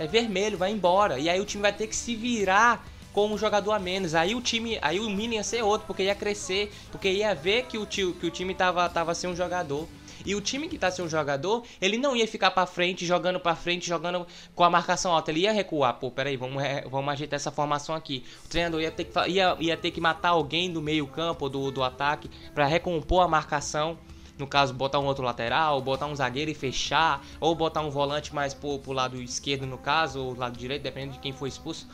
é 0.00 0.06
vermelho, 0.06 0.56
vai 0.56 0.70
embora. 0.70 1.18
E 1.18 1.28
aí 1.28 1.38
o 1.38 1.44
time 1.44 1.60
vai 1.60 1.72
ter 1.72 1.86
que 1.86 1.94
se 1.94 2.16
virar 2.16 2.86
com 3.12 3.26
um 3.26 3.36
jogador 3.36 3.72
a 3.72 3.78
menos. 3.78 4.14
Aí 4.14 4.34
o 4.34 4.40
time, 4.40 4.78
aí 4.80 4.98
o 4.98 5.10
Mini 5.10 5.36
ia 5.36 5.42
ser 5.42 5.62
outro, 5.62 5.86
porque 5.86 6.04
ia 6.04 6.14
crescer, 6.14 6.72
porque 6.90 7.10
ia 7.10 7.34
ver 7.34 7.66
que 7.66 7.76
o, 7.76 7.84
tio, 7.84 8.14
que 8.14 8.26
o 8.26 8.30
time 8.30 8.54
tava, 8.54 8.88
tava 8.88 9.14
sem 9.14 9.28
um 9.28 9.36
jogador. 9.36 9.86
E 10.24 10.34
o 10.34 10.40
time 10.40 10.68
que 10.68 10.78
tá 10.78 10.90
sem 10.90 11.04
um 11.04 11.08
jogador, 11.08 11.64
ele 11.80 11.98
não 11.98 12.16
ia 12.16 12.26
ficar 12.26 12.50
para 12.50 12.66
frente, 12.66 13.04
jogando 13.04 13.38
para 13.40 13.54
frente, 13.54 13.86
jogando 13.86 14.26
com 14.54 14.64
a 14.64 14.70
marcação 14.70 15.12
alta. 15.12 15.30
Ele 15.30 15.40
ia 15.40 15.52
recuar. 15.52 15.94
Pô, 15.94 16.10
peraí, 16.10 16.36
vamos, 16.36 16.62
vamos 16.90 17.12
ajeitar 17.12 17.36
essa 17.36 17.50
formação 17.50 17.94
aqui. 17.94 18.24
O 18.44 18.48
treinador 18.48 18.80
ia 18.80 18.90
ter 18.90 19.04
que, 19.04 19.30
ia, 19.30 19.56
ia 19.60 19.76
ter 19.76 19.90
que 19.90 20.00
matar 20.00 20.30
alguém 20.30 20.72
do 20.72 20.80
meio 20.80 21.06
campo, 21.06 21.48
do, 21.48 21.70
do 21.70 21.82
ataque, 21.82 22.30
para 22.54 22.66
recompor 22.66 23.22
a 23.22 23.28
marcação. 23.28 23.98
No 24.40 24.46
caso, 24.46 24.72
botar 24.72 24.98
um 24.98 25.04
outro 25.04 25.22
lateral, 25.22 25.82
botar 25.82 26.06
um 26.06 26.16
zagueiro 26.16 26.50
e 26.50 26.54
fechar, 26.54 27.22
ou 27.38 27.54
botar 27.54 27.82
um 27.82 27.90
volante 27.90 28.34
mais 28.34 28.54
pro, 28.54 28.78
pro 28.78 28.92
lado 28.92 29.20
esquerdo, 29.20 29.66
no 29.66 29.76
caso, 29.76 30.18
ou 30.18 30.34
lado 30.34 30.58
direito, 30.58 30.82
dependendo 30.82 31.12
de 31.12 31.18
quem 31.18 31.30
for 31.30 31.46
expulso. 31.46 31.86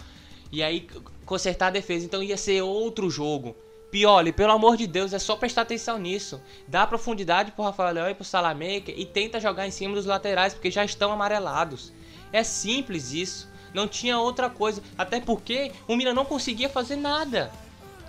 E 0.53 0.63
aí 0.63 0.87
consertar 1.25 1.67
a 1.67 1.71
defesa. 1.71 2.07
Então 2.07 2.23
ia 2.23 2.37
ser 2.37 2.63
outro 2.63 3.11
jogo. 3.11 3.57
Pioli, 3.91 4.33
pelo 4.33 4.53
amor 4.53 4.77
de 4.77 4.87
Deus, 4.87 5.13
é 5.13 5.19
só 5.19 5.35
prestar 5.35 5.63
atenção 5.63 5.99
nisso. 5.99 6.41
Dá 6.69 6.87
profundidade 6.87 7.51
pro 7.51 7.65
Rafael 7.65 7.93
Leão 7.93 8.11
e 8.11 8.15
pro 8.15 8.25
Salamaker 8.25 8.95
e 8.97 9.05
tenta 9.05 9.41
jogar 9.41 9.67
em 9.67 9.73
cima 9.73 9.97
dos 9.97 10.07
laterais, 10.07 10.55
porque 10.55 10.71
já 10.71 10.85
estão 10.85 11.11
amarelados. 11.11 11.93
É 12.33 12.45
simples 12.45 13.13
isso. 13.13 13.49
Não 13.75 13.89
tinha 13.89 14.21
outra 14.21 14.49
coisa. 14.49 14.81
Até 14.97 15.21
porque 15.21 15.73
o 15.89 15.97
Milan 15.97 16.15
não 16.15 16.25
conseguia 16.25 16.69
fazer 16.69 16.97
nada. 16.97 17.51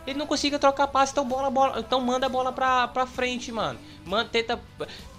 Ele 0.07 0.17
não 0.17 0.25
conseguia 0.25 0.57
trocar 0.57 0.87
passe, 0.87 1.11
então, 1.11 1.27
bola, 1.27 1.49
bola, 1.49 1.79
então 1.79 1.99
manda 1.99 2.27
a 2.27 2.29
bola 2.29 2.53
pra, 2.53 2.87
pra 2.87 3.05
frente, 3.05 3.51
mano. 3.51 3.77
Manda, 4.05 4.29
tenta. 4.29 4.57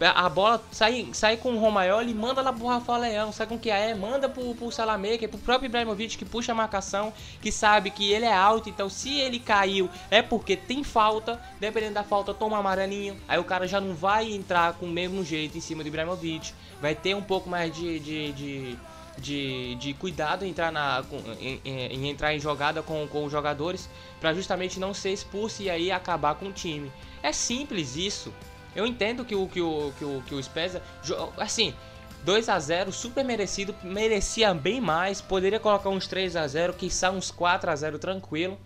A 0.00 0.28
bola 0.30 0.64
sai, 0.72 1.06
sai 1.12 1.36
com 1.36 1.52
o 1.52 1.58
Romagnoli, 1.58 2.14
manda 2.14 2.40
lá 2.40 2.54
pro 2.54 2.66
Rafael 2.66 3.00
Leão, 3.00 3.30
sai 3.30 3.46
com 3.46 3.58
que 3.58 3.68
é, 3.68 3.94
manda 3.94 4.30
pro, 4.30 4.54
pro 4.54 4.72
Salamaker, 4.72 5.28
pro 5.28 5.38
próprio 5.38 5.66
Ibrahimovic 5.66 6.16
que 6.16 6.24
puxa 6.24 6.52
a 6.52 6.54
marcação, 6.54 7.12
que 7.42 7.52
sabe 7.52 7.90
que 7.90 8.10
ele 8.10 8.24
é 8.24 8.32
alto, 8.32 8.70
então 8.70 8.88
se 8.88 9.18
ele 9.18 9.38
caiu 9.38 9.90
é 10.10 10.22
porque 10.22 10.56
tem 10.56 10.82
falta, 10.82 11.38
dependendo 11.60 11.94
da 11.94 12.02
falta, 12.02 12.32
toma 12.32 12.56
amarelinho. 12.56 13.20
Aí 13.28 13.38
o 13.38 13.44
cara 13.44 13.68
já 13.68 13.78
não 13.78 13.94
vai 13.94 14.32
entrar 14.32 14.72
com 14.72 14.86
o 14.86 14.90
mesmo 14.90 15.22
jeito 15.22 15.58
em 15.58 15.60
cima 15.60 15.82
do 15.82 15.88
Ibrahimovic, 15.88 16.54
vai 16.80 16.94
ter 16.94 17.14
um 17.14 17.22
pouco 17.22 17.50
mais 17.50 17.74
de, 17.76 17.98
de, 17.98 18.32
de 18.32 18.78
de, 19.20 19.74
de 19.76 19.94
cuidado 19.94 20.44
entrar, 20.44 20.72
na, 20.72 21.04
em, 21.40 21.60
em, 21.64 22.08
entrar 22.08 22.34
em 22.34 22.40
jogada 22.40 22.82
com, 22.82 23.06
com 23.08 23.24
os 23.24 23.32
jogadores 23.32 23.88
para 24.20 24.32
justamente 24.34 24.80
não 24.80 24.94
ser 24.94 25.12
expulso 25.12 25.62
e 25.62 25.70
aí 25.70 25.90
acabar 25.90 26.34
com 26.34 26.46
o 26.46 26.52
time. 26.52 26.90
É 27.22 27.32
simples 27.32 27.96
isso. 27.96 28.32
Eu 28.74 28.86
entendo 28.86 29.24
que 29.24 29.34
o 29.34 29.48
que 29.48 29.60
o 29.60 29.92
que 29.98 30.04
o, 30.04 30.22
que 30.26 30.34
o 30.34 30.42
Spezia, 30.42 30.82
assim, 31.36 31.74
2 32.24 32.48
a 32.48 32.58
0 32.58 32.92
super 32.92 33.24
merecido, 33.24 33.74
merecia 33.82 34.52
bem 34.54 34.80
mais, 34.80 35.20
poderia 35.20 35.58
colocar 35.58 35.88
uns 35.88 36.06
3 36.06 36.36
a 36.36 36.46
0, 36.46 36.72
quiçá 36.74 37.10
uns 37.10 37.30
4 37.30 37.70
a 37.70 37.76
0 37.76 37.98
tranquilo. 37.98 38.58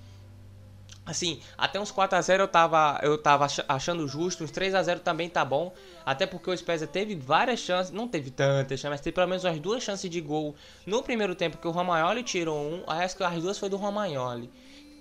Assim, 1.05 1.41
até 1.59 1.81
uns 1.81 1.91
4 1.91 2.17
a 2.17 2.21
0 2.21 2.45
eu 2.45 2.49
tava, 2.49 3.01
eu 3.03 3.19
tava 3.19 3.47
achando 3.69 4.07
justo, 4.07 4.45
uns 4.45 4.53
3 4.53 4.73
a 4.75 4.83
0 4.83 5.01
também 5.01 5.29
tá 5.29 5.45
bom. 5.45 5.73
Até 6.07 6.27
porque 6.27 6.49
o 6.49 6.57
Spezia 6.57 6.87
teve 6.87 7.17
várias 7.17 7.59
chances, 7.59 7.93
não 7.93 8.07
teve 8.07 8.31
tantas 8.31 8.79
chances, 8.79 8.91
mas 8.91 9.01
teve 9.01 9.15
pelo 9.15 9.27
menos 9.27 9.45
umas 9.45 9.59
duas 9.59 9.83
chances 9.83 10.09
de 10.09 10.21
gol 10.21 10.55
no 10.87 11.03
primeiro 11.03 11.35
tempo 11.35 11.59
que 11.59 11.67
o 11.67 11.73
Romagnoli 11.73 12.23
tirou 12.23 12.57
um, 12.57 12.85
acho 12.87 13.17
que 13.17 13.25
as 13.25 13.43
duas 13.43 13.59
foi 13.59 13.69
do 13.69 13.77
Romagnoli. 13.77 14.49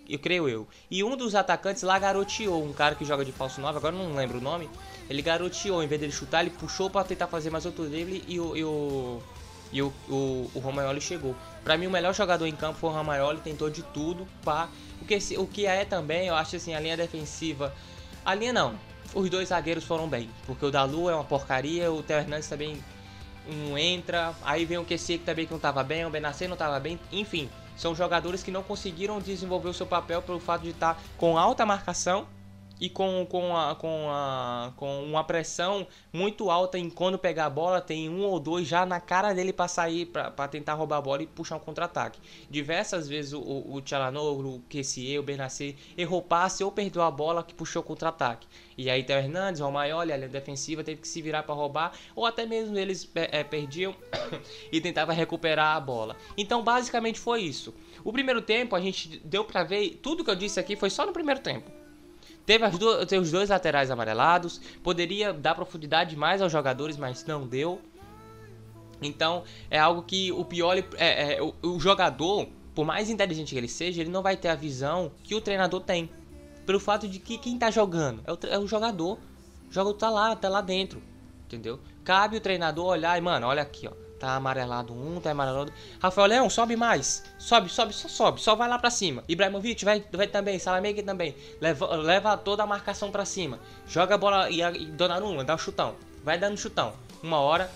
Eu 0.10 0.18
creio 0.18 0.50
eu. 0.50 0.68
E 0.90 1.04
um 1.04 1.16
dos 1.16 1.36
atacantes 1.36 1.84
lá 1.84 1.98
garoteou, 2.00 2.64
um 2.64 2.74
cara 2.74 2.96
que 2.96 3.06
joga 3.06 3.24
de 3.24 3.32
falso 3.32 3.62
9, 3.62 3.78
agora 3.78 3.96
não 3.96 4.16
lembro 4.16 4.40
o 4.40 4.42
nome. 4.42 4.70
Ele 5.08 5.22
garoteou, 5.22 5.84
em 5.84 5.88
vez 5.88 6.02
dele 6.02 6.12
chutar, 6.12 6.42
ele 6.42 6.50
puxou 6.50 6.90
para 6.90 7.06
tentar 7.06 7.28
fazer 7.28 7.52
mais 7.52 7.66
outro 7.66 7.88
drible 7.88 8.24
e 8.28 8.40
o, 8.40 8.58
e 8.58 8.64
o 8.64 9.22
e 9.72 9.82
o, 9.82 9.94
o, 10.10 10.52
o 10.54 11.02
chegou. 11.02 11.36
Para 11.64 11.78
mim, 11.78 11.88
o 11.88 11.92
melhor 11.92 12.14
jogador 12.14 12.46
em 12.46 12.56
campo 12.56 12.80
foi 12.80 12.90
o 12.90 12.94
Romagnoli, 12.94 13.40
tentou 13.40 13.70
de 13.70 13.82
tudo. 13.84 14.28
Pá. 14.44 14.70
O, 15.02 15.06
que, 15.06 15.18
o 15.38 15.48
que 15.48 15.66
é 15.66 15.86
também, 15.86 16.28
eu 16.28 16.36
acho 16.36 16.56
assim, 16.56 16.74
a 16.74 16.80
linha 16.80 16.98
defensiva. 16.98 17.74
A 18.26 18.36
linha 18.36 18.54
não. 18.54 18.76
Os 19.14 19.30
dois 19.30 19.50
zagueiros 19.50 19.84
foram 19.84 20.08
bem. 20.08 20.30
Porque 20.46 20.66
o 20.66 20.72
Dalu 20.72 21.10
é 21.10 21.16
uma 21.16 21.24
porcaria, 21.24 21.92
o 21.92 22.04
Theo 22.04 22.18
Hernandes 22.18 22.48
também 22.48 22.84
não 23.48 23.78
entra. 23.78 24.34
Aí 24.44 24.66
vem 24.66 24.78
o 24.78 24.86
QC 24.86 25.20
que 25.20 25.26
também 25.26 25.46
que 25.46 25.52
não 25.52 25.58
estava 25.58 25.84
bem, 25.84 26.06
o 26.06 26.10
Benassi 26.10 26.48
não 26.48 26.54
estava 26.54 26.80
bem. 26.80 27.00
Enfim, 27.12 27.50
são 27.78 27.96
jogadores 27.96 28.44
que 28.44 28.52
não 28.52 28.64
conseguiram 28.64 29.20
desenvolver 29.20 29.70
o 29.70 29.74
seu 29.74 29.86
papel 29.86 30.22
pelo 30.22 30.40
fato 30.40 30.64
de 30.64 30.70
estar 30.70 31.02
com 31.18 31.38
alta 31.38 31.66
marcação 31.66 32.28
e 32.82 32.90
com, 32.90 33.28
com, 33.30 33.56
a, 33.56 33.76
com, 33.76 34.08
a, 34.10 34.74
com 34.76 35.04
uma 35.04 35.24
pressão 35.24 35.86
muito 36.12 36.50
alta 36.50 36.80
em 36.80 36.90
quando 36.90 37.20
pegar 37.20 37.46
a 37.46 37.50
bola, 37.50 37.80
tem 37.80 38.10
um 38.10 38.24
ou 38.24 38.40
dois 38.40 38.68
já 38.68 38.88
na 38.88 39.00
cara 39.00 39.34
dele 39.34 39.54
para 39.54 39.68
sair, 39.68 40.08
para 40.08 40.48
tentar 40.48 40.74
roubar 40.74 40.98
a 40.98 41.02
bola 41.02 41.22
e 41.22 41.28
puxar 41.28 41.58
um 41.58 41.60
contra-ataque. 41.60 42.20
Diversas 42.50 43.08
vezes 43.08 43.34
o, 43.34 43.40
o, 43.40 43.76
o 43.76 43.82
Tchalanoglu, 43.82 44.56
o 44.56 44.60
Kessie, 44.62 45.20
o 45.20 45.26
errou 45.96 46.24
passe 46.24 46.64
ou 46.64 46.72
perdeu 46.72 47.04
a 47.04 47.12
bola 47.12 47.44
que 47.44 47.54
puxou 47.54 47.84
contra-ataque. 47.84 48.48
E 48.76 48.90
aí 48.90 49.04
Theo 49.04 49.18
Hernandes, 49.18 49.62
o 49.62 49.66
Romagnoli, 49.66 50.12
a 50.12 50.18
defensiva 50.18 50.84
teve 50.84 51.02
que 51.02 51.08
se 51.08 51.22
virar 51.22 51.44
para 51.44 51.54
roubar, 51.54 51.92
ou 52.16 52.26
até 52.26 52.48
mesmo 52.48 52.76
eles 52.80 53.08
é, 53.14 53.44
perdiam 53.44 53.96
e 54.72 54.82
tentava 54.82 55.14
recuperar 55.14 55.76
a 55.76 55.80
bola. 55.80 56.16
Então 56.36 56.64
basicamente 56.64 57.20
foi 57.20 57.42
isso. 57.42 57.76
O 58.04 58.12
primeiro 58.12 58.42
tempo 58.42 58.76
a 58.76 58.82
gente 58.82 59.20
deu 59.24 59.46
para 59.46 59.64
ver, 59.64 60.00
tudo 60.02 60.24
que 60.24 60.32
eu 60.32 60.36
disse 60.36 60.60
aqui 60.60 60.76
foi 60.76 60.90
só 60.90 61.06
no 61.06 61.14
primeiro 61.14 61.42
tempo. 61.42 61.81
Teve, 62.46 62.66
teve 63.08 63.24
os 63.24 63.32
dois 63.32 63.50
laterais 63.50 63.92
amarelados. 63.92 64.60
Poderia 64.84 65.34
dar 65.34 65.56
profundidade 65.56 66.16
mais 66.16 66.42
aos 66.42 66.52
jogadores, 66.52 66.98
mas 66.98 67.26
não 67.26 67.48
deu. 67.48 67.82
Então 69.02 69.44
é 69.70 69.80
algo 69.80 70.04
que 70.04 70.32
o 70.32 70.46
Pioli, 70.46 70.86
é, 70.98 71.36
é, 71.36 71.42
o, 71.42 71.54
o, 71.64 71.80
jogador, 71.80 72.48
por 72.76 72.86
mais 72.86 73.10
inteligente 73.10 73.50
que 73.54 73.58
ele 73.58 73.68
seja, 73.68 74.02
ele 74.02 74.12
não 74.12 74.22
vai 74.22 74.38
ter 74.38 74.50
a 74.50 74.56
visão 74.56 75.12
que 75.24 75.34
o 75.34 75.42
treinador 75.42 75.82
tem. 75.82 76.10
Pelo 76.66 76.80
fato 76.80 77.08
de 77.08 77.20
que 77.20 77.38
quem 77.38 77.58
tá 77.58 77.72
jogando 77.72 78.22
é 78.26 78.32
o, 78.32 78.40
é 78.48 78.60
o 78.60 78.68
jogador. 78.68 79.18
O 79.70 79.74
jogador 79.74 79.98
tá 79.98 80.10
lá, 80.10 80.36
tá 80.36 80.50
lá 80.50 80.62
dentro. 80.62 81.02
Entendeu? 81.46 81.80
Cabe 82.04 82.38
o 82.38 82.42
treinador 82.42 82.86
olhar 82.86 83.18
e, 83.18 83.22
mano, 83.22 83.48
olha 83.48 83.62
aqui, 83.62 83.88
ó. 83.88 84.11
Tá 84.22 84.36
amarelado 84.36 84.94
um, 84.94 85.20
tá 85.20 85.32
amarelado. 85.32 85.74
Rafael 86.00 86.28
Leão, 86.28 86.48
sobe 86.48 86.76
mais. 86.76 87.24
Sobe, 87.40 87.70
sobe, 87.70 87.92
só 87.92 88.08
sobe. 88.08 88.40
Só 88.40 88.56
vai 88.56 88.70
lá 88.70 88.78
pra 88.78 88.92
cima. 88.92 89.24
Ibrahimovic 89.28 89.84
vai, 89.84 90.06
vai 90.14 90.28
também. 90.28 90.60
Salamega 90.60 91.02
também. 91.02 91.36
Leva, 91.60 91.88
leva 91.96 92.38
toda 92.38 92.62
a 92.62 92.68
marcação 92.68 93.10
pra 93.10 93.26
cima. 93.26 93.60
Joga 93.88 94.14
a 94.14 94.18
bola 94.20 94.48
e, 94.52 94.62
e 94.62 94.86
Donnarumma, 94.86 95.44
dá 95.44 95.54
o 95.54 95.56
um 95.56 95.60
chutão. 95.60 95.96
Vai 96.24 96.38
dando 96.38 96.56
chutão. 96.56 96.94
Uma 97.24 97.40
hora. 97.40 97.72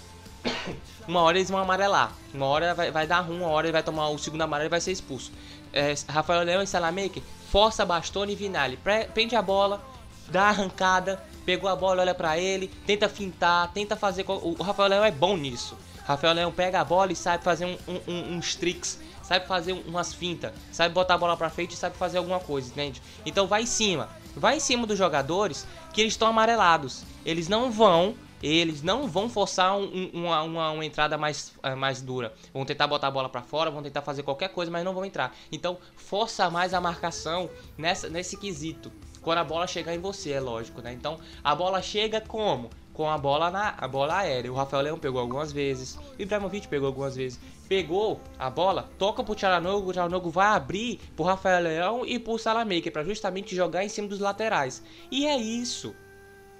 Uma 1.07 1.21
hora 1.23 1.35
eles 1.35 1.49
vão 1.49 1.59
amarelar. 1.59 2.13
Uma 2.31 2.45
hora 2.45 2.75
vai, 2.75 2.91
vai 2.91 3.07
dar 3.07 3.21
ruim. 3.21 3.39
Uma 3.39 3.49
hora 3.49 3.65
ele 3.65 3.73
vai 3.73 3.81
tomar 3.81 4.09
o 4.09 4.19
segundo 4.19 4.43
amarelo 4.43 4.67
e 4.67 4.69
vai 4.69 4.79
ser 4.79 4.91
expulso. 4.91 5.31
É, 5.73 5.95
Rafael 6.07 6.43
Leão 6.43 6.61
e 6.61 6.67
Salamega 6.67 7.23
força 7.49 7.83
Bastoni 7.83 8.33
e 8.33 8.35
Vinali. 8.35 8.77
Prende 9.15 9.35
a 9.35 9.41
bola. 9.41 9.83
Dá 10.27 10.43
a 10.43 10.49
arrancada. 10.49 11.19
Pegou 11.43 11.67
a 11.67 11.75
bola, 11.75 12.01
olha 12.01 12.13
pra 12.13 12.37
ele. 12.37 12.67
Tenta 12.85 13.09
fintar. 13.09 13.73
Tenta 13.73 13.95
fazer. 13.95 14.23
O 14.27 14.61
Rafael 14.61 14.89
Leão 14.89 15.03
é 15.03 15.09
bom 15.09 15.35
nisso. 15.35 15.75
Rafael 16.05 16.33
Leão 16.33 16.51
pega 16.51 16.79
a 16.79 16.85
bola 16.85 17.11
e 17.11 17.15
sabe 17.15 17.43
fazer 17.43 17.65
um, 17.65 17.77
um, 17.87 17.99
um, 18.07 18.37
uns 18.37 18.55
tricks, 18.55 18.99
sabe 19.23 19.47
fazer 19.47 19.73
umas 19.73 20.13
fintas, 20.13 20.53
sabe 20.71 20.93
botar 20.93 21.15
a 21.15 21.17
bola 21.17 21.35
pra 21.35 21.49
frente 21.49 21.71
e 21.71 21.75
sabe 21.75 21.97
fazer 21.97 22.19
alguma 22.19 22.39
coisa, 22.39 22.69
entende? 22.69 23.01
Então 23.25 23.47
vai 23.47 23.63
em 23.63 23.65
cima, 23.65 24.07
vai 24.35 24.57
em 24.57 24.59
cima 24.59 24.85
dos 24.85 24.97
jogadores 24.97 25.67
que 25.91 26.01
eles 26.01 26.13
estão 26.13 26.27
amarelados. 26.27 27.03
Eles 27.25 27.47
não 27.47 27.71
vão, 27.71 28.13
eles 28.43 28.83
não 28.83 29.07
vão 29.07 29.27
forçar 29.27 29.75
um, 29.75 30.11
uma, 30.13 30.43
uma, 30.43 30.71
uma, 30.71 30.85
entrada 30.85 31.17
mais, 31.17 31.51
uh, 31.63 31.75
mais 31.75 32.03
dura. 32.03 32.33
Vão 32.53 32.63
tentar 32.63 32.85
botar 32.85 33.07
a 33.07 33.11
bola 33.11 33.27
para 33.27 33.41
fora, 33.41 33.71
vão 33.71 33.81
tentar 33.81 34.03
fazer 34.03 34.21
qualquer 34.21 34.49
coisa, 34.49 34.71
mas 34.71 34.85
não 34.85 34.93
vão 34.93 35.05
entrar. 35.05 35.35
Então 35.51 35.79
força 35.95 36.47
mais 36.51 36.71
a 36.75 36.79
marcação 36.79 37.49
nessa, 37.75 38.07
nesse 38.09 38.37
quesito. 38.37 38.91
Quando 39.23 39.39
a 39.39 39.43
bola 39.43 39.65
chegar 39.65 39.95
em 39.95 39.99
você, 39.99 40.33
é 40.33 40.39
lógico, 40.39 40.83
né? 40.83 40.93
Então 40.93 41.19
a 41.43 41.55
bola 41.55 41.81
chega 41.81 42.21
como? 42.21 42.69
Com 42.95 43.09
a 43.09 43.17
bola 43.17 43.51
na 43.51 43.75
a 43.77 43.87
bola 43.87 44.19
aérea. 44.19 44.51
O 44.51 44.55
Rafael 44.55 44.83
Leão 44.83 44.97
pegou 44.97 45.19
algumas 45.19 45.51
vezes, 45.51 45.99
Ibrahimovic 46.17 46.67
pegou 46.67 46.87
algumas 46.87 47.15
vezes. 47.15 47.39
Pegou 47.67 48.21
a 48.37 48.49
bola, 48.49 48.89
toca 48.97 49.23
pro 49.23 49.33
Tchalanogo, 49.33 49.89
o 49.89 49.91
Tchalanogo 49.91 50.29
vai 50.29 50.47
abrir 50.47 50.99
pro 51.15 51.25
Rafael 51.25 51.63
Leão 51.63 52.05
e 52.05 52.19
pro 52.19 52.37
Salamaker 52.37 52.91
para 52.91 53.03
justamente 53.03 53.55
jogar 53.55 53.83
em 53.83 53.89
cima 53.89 54.07
dos 54.07 54.19
laterais. 54.19 54.83
E 55.11 55.25
é 55.25 55.35
isso. 55.35 55.95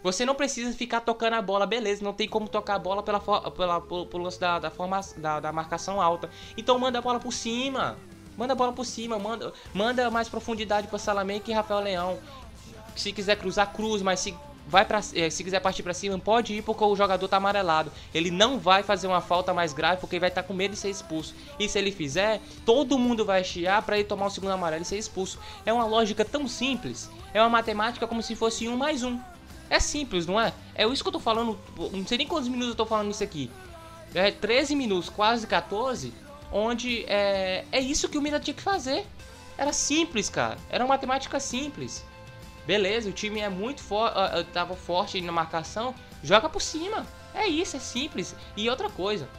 Você 0.02 0.26
não 0.26 0.36
precisa 0.36 0.76
ficar 0.76 1.02
tocando 1.02 1.34
a 1.34 1.42
bola, 1.42 1.66
beleza, 1.66 2.04
não 2.04 2.14
tem 2.14 2.28
como 2.28 2.48
tocar 2.48 2.76
a 2.76 2.80
bola 2.80 3.02
pela, 3.02 3.20
pela, 3.20 3.82
pelo, 3.82 4.06
pelo 4.08 4.24
lance 4.24 4.40
da, 4.40 4.60
da, 4.60 4.70
forma, 4.70 5.00
da, 5.18 5.40
da 5.40 5.52
marcação 5.52 6.02
alta. 6.02 6.30
Então 6.58 6.78
manda 6.78 7.00
a 7.00 7.02
bola 7.02 7.20
por 7.20 7.34
cima. 7.34 7.98
Manda 8.38 8.54
a 8.54 8.56
bola 8.56 8.74
por 8.74 8.86
cima, 8.86 9.18
manda, 9.18 9.54
manda 9.74 10.12
mais 10.12 10.28
profundidade 10.28 10.88
para 10.88 11.00
Salamaker 11.00 11.50
e 11.50 11.54
Rafael 11.54 11.80
Leão. 11.80 12.20
Se 12.96 13.14
quiser 13.14 13.38
cruzar, 13.38 13.72
cruz, 13.72 14.02
mas 14.02 14.20
se 14.20 14.36
vai 14.68 14.84
para 14.84 15.00
eh, 15.14 15.30
se 15.30 15.44
quiser 15.44 15.60
partir 15.60 15.84
para 15.84 15.94
cima, 15.94 16.18
pode 16.18 16.54
ir 16.54 16.62
porque 16.62 16.84
o 16.84 16.96
jogador 16.96 17.28
tá 17.28 17.38
amarelado. 17.38 17.92
Ele 18.14 18.32
não 18.32 18.60
vai 18.60 18.84
fazer 18.84 19.08
uma 19.08 19.22
falta 19.22 19.54
mais 19.54 19.74
grave 19.74 20.00
porque 20.00 20.16
ele 20.16 20.22
vai 20.22 20.30
estar 20.30 20.42
tá 20.42 20.48
com 20.48 20.54
medo 20.54 20.72
de 20.72 20.78
ser 20.78 20.90
expulso. 20.90 21.36
E 21.60 21.70
se 21.70 21.78
ele 21.78 21.92
fizer, 21.92 22.42
todo 22.66 22.98
mundo 22.98 23.26
vai 23.26 23.44
chiar 23.44 23.82
para 23.82 23.98
ele 23.98 24.08
tomar 24.08 24.28
o 24.28 24.30
segundo 24.30 24.52
amarelo 24.52 24.82
e 24.82 24.86
ser 24.86 24.98
expulso. 24.98 25.40
É 25.66 25.72
uma 25.72 25.86
lógica 25.86 26.26
tão 26.26 26.48
simples. 26.48 27.10
É 27.34 27.42
uma 27.42 27.50
matemática 27.50 28.08
como 28.08 28.24
se 28.24 28.36
fosse 28.36 28.68
um 28.68 28.76
mais 28.76 29.04
um. 29.04 29.20
É 29.70 29.80
simples, 29.80 30.26
não 30.26 30.40
é? 30.40 30.54
É 30.76 30.88
isso 30.88 31.04
que 31.04 31.08
eu 31.08 31.14
tô 31.14 31.20
falando. 31.20 31.58
Não 31.92 32.06
sei 32.06 32.18
nem 32.18 32.28
quantos 32.28 32.48
minutos 32.48 32.70
eu 32.70 32.76
tô 32.76 32.86
falando 32.86 33.12
isso 33.12 33.24
aqui. 33.24 33.50
É 34.14 34.32
13 34.32 34.76
minutos, 34.76 35.10
quase 35.10 35.46
14. 35.46 36.14
Onde 36.52 37.04
é, 37.08 37.66
é 37.72 37.80
isso 37.80 38.08
que 38.08 38.18
o 38.18 38.22
Milan 38.22 38.40
tinha 38.40 38.54
que 38.54 38.62
fazer. 38.62 39.06
Era 39.58 39.74
simples, 39.74 40.30
cara. 40.30 40.58
Era 40.70 40.84
uma 40.84 40.94
matemática 40.94 41.40
simples. 41.40 42.04
Beleza, 42.66 43.10
o 43.10 43.14
time 43.14 43.40
é 43.40 43.50
muito 43.50 43.82
forte, 43.82 44.18
uh, 44.18 44.44
tava 44.46 44.76
forte 44.76 45.22
na 45.22 45.32
marcação, 45.32 45.94
joga 46.24 46.50
por 46.50 46.62
cima. 46.62 47.06
É 47.34 47.48
isso, 47.48 47.76
é 47.76 47.80
simples. 47.80 48.36
E 48.56 48.70
outra 48.70 48.90
coisa, 48.90 49.30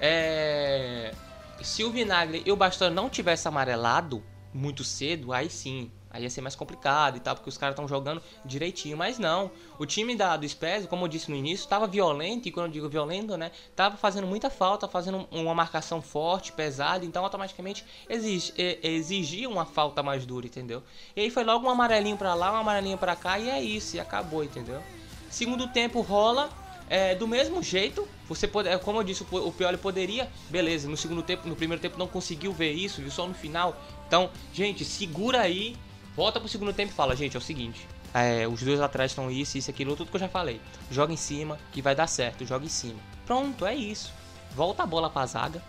é... 0.00 1.14
se 1.62 1.84
o 1.84 1.90
Vinagre 1.90 2.42
e 2.44 2.52
o 2.52 2.56
Bastão 2.56 2.90
não 2.90 3.08
tivesse 3.08 3.48
amarelado 3.48 4.22
muito 4.52 4.84
cedo, 4.84 5.32
aí 5.32 5.48
sim, 5.48 5.90
Aí 6.12 6.22
ia 6.22 6.30
ser 6.30 6.42
mais 6.42 6.54
complicado 6.54 7.16
e 7.16 7.20
tal, 7.20 7.34
porque 7.34 7.48
os 7.48 7.56
caras 7.56 7.72
estão 7.72 7.88
jogando 7.88 8.22
direitinho. 8.44 8.96
Mas 8.96 9.18
não. 9.18 9.50
O 9.78 9.86
time 9.86 10.14
da, 10.14 10.36
do 10.36 10.46
Spezia, 10.46 10.86
como 10.86 11.04
eu 11.04 11.08
disse 11.08 11.30
no 11.30 11.36
início, 11.36 11.64
estava 11.64 11.86
violento. 11.86 12.46
E 12.48 12.52
quando 12.52 12.66
eu 12.66 12.72
digo 12.72 12.88
violento, 12.88 13.36
né? 13.36 13.50
Tava 13.74 13.96
fazendo 13.96 14.26
muita 14.26 14.50
falta, 14.50 14.86
fazendo 14.86 15.26
uma 15.30 15.54
marcação 15.54 16.02
forte, 16.02 16.52
pesada. 16.52 17.04
Então 17.04 17.24
automaticamente 17.24 17.84
exige, 18.08 18.52
exigia 18.82 19.48
uma 19.48 19.64
falta 19.64 20.02
mais 20.02 20.26
dura, 20.26 20.46
entendeu? 20.46 20.82
E 21.16 21.22
aí 21.22 21.30
foi 21.30 21.44
logo 21.44 21.66
um 21.66 21.70
amarelinho 21.70 22.16
para 22.16 22.34
lá, 22.34 22.52
um 22.52 22.56
amarelinho 22.56 22.98
para 22.98 23.16
cá. 23.16 23.38
E 23.38 23.48
é 23.48 23.62
isso, 23.62 23.96
e 23.96 24.00
acabou, 24.00 24.44
entendeu? 24.44 24.82
Segundo 25.30 25.66
tempo 25.68 26.00
rola. 26.02 26.50
É, 26.90 27.14
do 27.14 27.26
mesmo 27.26 27.62
jeito, 27.62 28.06
você 28.28 28.46
pode, 28.46 28.68
é, 28.68 28.76
como 28.76 28.98
eu 28.98 29.02
disse, 29.02 29.24
o 29.30 29.50
Pioli 29.50 29.78
poderia, 29.78 30.28
beleza, 30.50 30.86
no 30.86 30.96
segundo 30.96 31.22
tempo, 31.22 31.48
no 31.48 31.56
primeiro 31.56 31.80
tempo 31.80 31.98
não 31.98 32.06
conseguiu 32.06 32.52
ver 32.52 32.72
isso, 32.72 33.00
viu 33.00 33.10
só 33.10 33.26
no 33.26 33.32
final. 33.32 33.74
Então, 34.06 34.28
gente, 34.52 34.84
segura 34.84 35.40
aí, 35.40 35.74
Volta 36.14 36.38
pro 36.38 36.48
segundo 36.48 36.72
tempo 36.72 36.92
e 36.92 36.94
fala, 36.94 37.16
gente, 37.16 37.36
é 37.36 37.38
o 37.38 37.42
seguinte. 37.42 37.86
É, 38.12 38.46
os 38.46 38.62
dois 38.62 38.80
atrás 38.80 39.12
estão 39.12 39.30
isso, 39.30 39.56
isso, 39.56 39.70
aquilo, 39.70 39.96
tudo 39.96 40.10
que 40.10 40.16
eu 40.16 40.20
já 40.20 40.28
falei. 40.28 40.60
Joga 40.90 41.12
em 41.12 41.16
cima, 41.16 41.58
que 41.72 41.80
vai 41.80 41.94
dar 41.94 42.06
certo, 42.06 42.44
joga 42.44 42.64
em 42.64 42.68
cima. 42.68 43.00
Pronto, 43.24 43.64
é 43.64 43.74
isso. 43.74 44.12
Volta 44.54 44.82
a 44.82 44.86
bola 44.86 45.08
pra 45.08 45.24
zaga, 45.24 45.62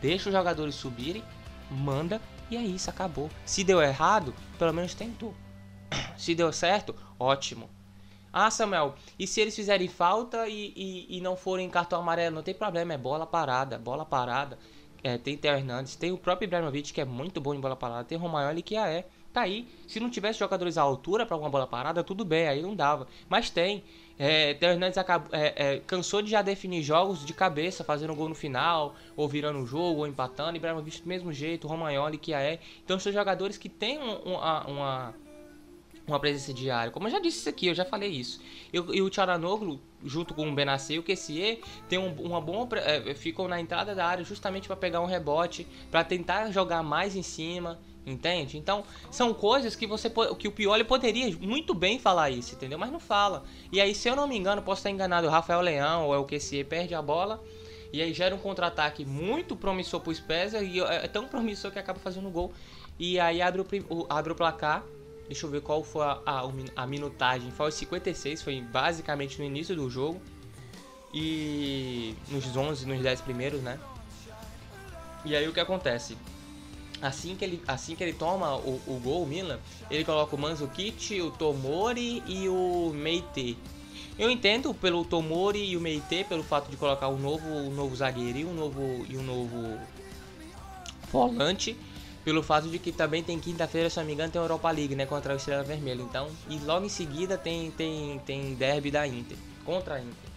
deixa 0.00 0.30
os 0.30 0.34
jogadores 0.34 0.74
subirem, 0.74 1.22
manda 1.70 2.20
e 2.50 2.56
é 2.56 2.62
isso, 2.62 2.88
acabou. 2.88 3.30
Se 3.44 3.62
deu 3.62 3.82
errado, 3.82 4.34
pelo 4.58 4.72
menos 4.72 4.94
tentou. 4.94 5.34
Se 6.16 6.34
deu 6.34 6.52
certo, 6.52 6.94
ótimo. 7.18 7.68
Ah, 8.32 8.50
Samuel, 8.50 8.96
e 9.16 9.28
se 9.28 9.40
eles 9.40 9.54
fizerem 9.54 9.86
falta 9.86 10.48
e, 10.48 10.72
e, 10.74 11.18
e 11.18 11.20
não 11.20 11.36
forem 11.36 11.70
cartão 11.70 12.00
amarelo? 12.00 12.34
Não 12.34 12.42
tem 12.42 12.52
problema, 12.52 12.92
é 12.92 12.98
bola 12.98 13.24
parada, 13.24 13.78
bola 13.78 14.04
parada. 14.04 14.58
É, 15.04 15.16
tem 15.16 15.36
Theo 15.36 15.54
Hernandes, 15.54 15.94
tem 15.94 16.10
o 16.10 16.18
próprio 16.18 16.46
Ibrahimovic, 16.46 16.92
que 16.92 17.00
é 17.00 17.04
muito 17.04 17.40
bom 17.40 17.54
em 17.54 17.60
bola 17.60 17.76
parada, 17.76 18.02
tem 18.02 18.18
Romagnoli, 18.18 18.62
que 18.62 18.76
é. 18.76 19.06
Tá 19.34 19.40
aí. 19.40 19.66
Se 19.88 19.98
não 19.98 20.08
tivesse 20.08 20.38
jogadores 20.38 20.78
à 20.78 20.82
altura 20.82 21.26
para 21.26 21.36
uma 21.36 21.50
bola 21.50 21.66
parada, 21.66 22.04
tudo 22.04 22.24
bem, 22.24 22.46
aí 22.46 22.62
não 22.62 22.76
dava. 22.76 23.08
Mas 23.28 23.50
tem. 23.50 23.82
É, 24.16 24.54
Theo 24.54 24.70
Hernandes 24.70 24.96
acabou, 24.96 25.28
é, 25.32 25.52
é, 25.56 25.80
cansou 25.80 26.22
de 26.22 26.30
já 26.30 26.40
definir 26.40 26.84
jogos 26.84 27.26
de 27.26 27.34
cabeça, 27.34 27.82
fazendo 27.82 28.14
gol 28.14 28.28
no 28.28 28.34
final, 28.36 28.94
ou 29.16 29.28
virando 29.28 29.58
o 29.58 29.66
jogo, 29.66 29.98
ou 29.98 30.06
empatando. 30.06 30.56
Ibrahimovic 30.56 31.02
do 31.02 31.08
mesmo 31.08 31.32
jeito, 31.32 31.66
Romagnoli, 31.66 32.16
que 32.16 32.32
é. 32.32 32.60
Então 32.84 32.96
são 33.00 33.12
jogadores 33.12 33.58
que 33.58 33.68
têm 33.68 33.98
uma, 33.98 34.66
uma 34.68 35.14
uma 36.06 36.20
presença 36.20 36.52
diária. 36.52 36.90
Como 36.90 37.06
eu 37.06 37.10
já 37.10 37.18
disse 37.18 37.38
isso 37.38 37.48
aqui, 37.48 37.66
eu 37.66 37.74
já 37.74 37.84
falei 37.84 38.10
isso. 38.10 38.40
E 38.72 38.78
o 39.00 39.08
Tcharanoglu, 39.08 39.80
junto 40.04 40.34
com 40.34 40.48
o 40.48 40.54
Benassi 40.54 40.94
e 40.94 40.98
o 40.98 41.02
Kessier, 41.02 41.60
tem 41.88 41.98
um, 41.98 42.12
uma 42.20 42.40
boa 42.40 42.68
é, 42.78 43.14
ficam 43.14 43.48
na 43.48 43.60
entrada 43.60 43.94
da 43.94 44.06
área 44.06 44.24
justamente 44.24 44.66
para 44.66 44.76
pegar 44.76 45.00
um 45.00 45.06
rebote, 45.06 45.66
para 45.90 46.04
tentar 46.04 46.50
jogar 46.50 46.82
mais 46.82 47.16
em 47.16 47.22
cima, 47.22 47.80
entende? 48.04 48.58
Então, 48.58 48.84
são 49.10 49.32
coisas 49.32 49.74
que 49.74 49.86
você 49.86 50.10
que 50.38 50.48
o 50.48 50.52
Pioli 50.52 50.84
poderia 50.84 51.34
muito 51.38 51.72
bem 51.72 51.98
falar 51.98 52.30
isso, 52.30 52.54
entendeu? 52.54 52.78
Mas 52.78 52.92
não 52.92 53.00
fala. 53.00 53.44
E 53.72 53.80
aí, 53.80 53.94
se 53.94 54.08
eu 54.08 54.14
não 54.14 54.28
me 54.28 54.36
engano, 54.36 54.60
posso 54.62 54.80
estar 54.80 54.90
enganado, 54.90 55.26
o 55.26 55.30
Rafael 55.30 55.60
Leão 55.60 56.06
ou 56.06 56.14
é 56.14 56.18
o 56.18 56.24
Kessier 56.24 56.66
perde 56.66 56.94
a 56.94 57.00
bola 57.00 57.42
e 57.92 58.02
aí 58.02 58.12
gera 58.12 58.34
um 58.34 58.38
contra-ataque 58.38 59.04
muito 59.04 59.54
promissor 59.56 60.00
pro 60.00 60.12
Spezia 60.14 60.60
e 60.60 60.80
é, 60.80 61.04
é 61.04 61.08
tão 61.08 61.26
promissor 61.28 61.70
que 61.70 61.78
acaba 61.78 61.98
fazendo 61.98 62.28
gol. 62.28 62.52
E 62.98 63.18
aí 63.18 63.40
abre 63.40 63.62
o, 63.88 64.06
abre 64.08 64.32
o 64.32 64.36
placar 64.36 64.84
Deixa 65.26 65.46
eu 65.46 65.50
ver 65.50 65.62
qual 65.62 65.82
foi 65.82 66.04
a, 66.04 66.20
a, 66.26 66.50
a 66.76 66.86
minutagem. 66.86 67.50
Foi 67.50 67.66
aos 67.66 67.74
56, 67.74 68.42
foi 68.42 68.60
basicamente 68.60 69.38
no 69.38 69.44
início 69.44 69.74
do 69.74 69.88
jogo. 69.88 70.20
E 71.12 72.14
nos 72.28 72.44
11, 72.56 72.86
nos 72.86 73.00
10 73.00 73.20
primeiros, 73.20 73.62
né? 73.62 73.78
E 75.24 75.34
aí 75.34 75.48
o 75.48 75.52
que 75.52 75.60
acontece? 75.60 76.16
Assim 77.00 77.36
que 77.36 77.44
ele, 77.44 77.62
assim 77.66 77.94
que 77.94 78.02
ele 78.02 78.12
toma 78.12 78.56
o, 78.56 78.80
o 78.86 79.00
gol, 79.02 79.22
o 79.22 79.26
Milan, 79.26 79.58
ele 79.90 80.04
coloca 80.04 80.34
o 80.34 80.38
Manzukic, 80.38 81.20
o 81.22 81.30
Tomori 81.30 82.22
e 82.26 82.48
o 82.48 82.92
Meite. 82.94 83.56
Eu 84.18 84.30
entendo 84.30 84.74
pelo 84.74 85.04
Tomori 85.04 85.64
e 85.64 85.76
o 85.76 85.80
Meite, 85.80 86.24
pelo 86.24 86.42
fato 86.42 86.70
de 86.70 86.76
colocar 86.76 87.08
um 87.08 87.18
novo, 87.18 87.46
um 87.46 87.70
novo 87.70 87.94
zagueiro 87.94 88.38
e 88.38 88.44
um 88.44 88.54
novo, 88.54 89.06
e 89.08 89.16
um 89.16 89.22
novo 89.22 89.78
volante 91.10 91.76
pelo 92.24 92.42
fato 92.42 92.68
de 92.68 92.78
que 92.78 92.90
também 92.90 93.22
tem 93.22 93.38
quinta-feira, 93.38 93.90
se 93.90 93.98
não 93.98 94.06
me 94.06 94.14
engano, 94.14 94.32
tem 94.32 94.40
Europa 94.40 94.70
League, 94.70 94.96
né, 94.96 95.04
contra 95.04 95.34
a 95.34 95.36
Estrela 95.36 95.62
Vermelha. 95.62 96.02
Então, 96.02 96.28
e 96.48 96.58
logo 96.58 96.86
em 96.86 96.88
seguida 96.88 97.36
tem 97.36 97.70
tem 97.70 98.18
tem 98.20 98.54
derby 98.54 98.90
da 98.90 99.06
Inter 99.06 99.36
contra 99.64 99.96
a 99.96 100.00
Inter. 100.00 100.30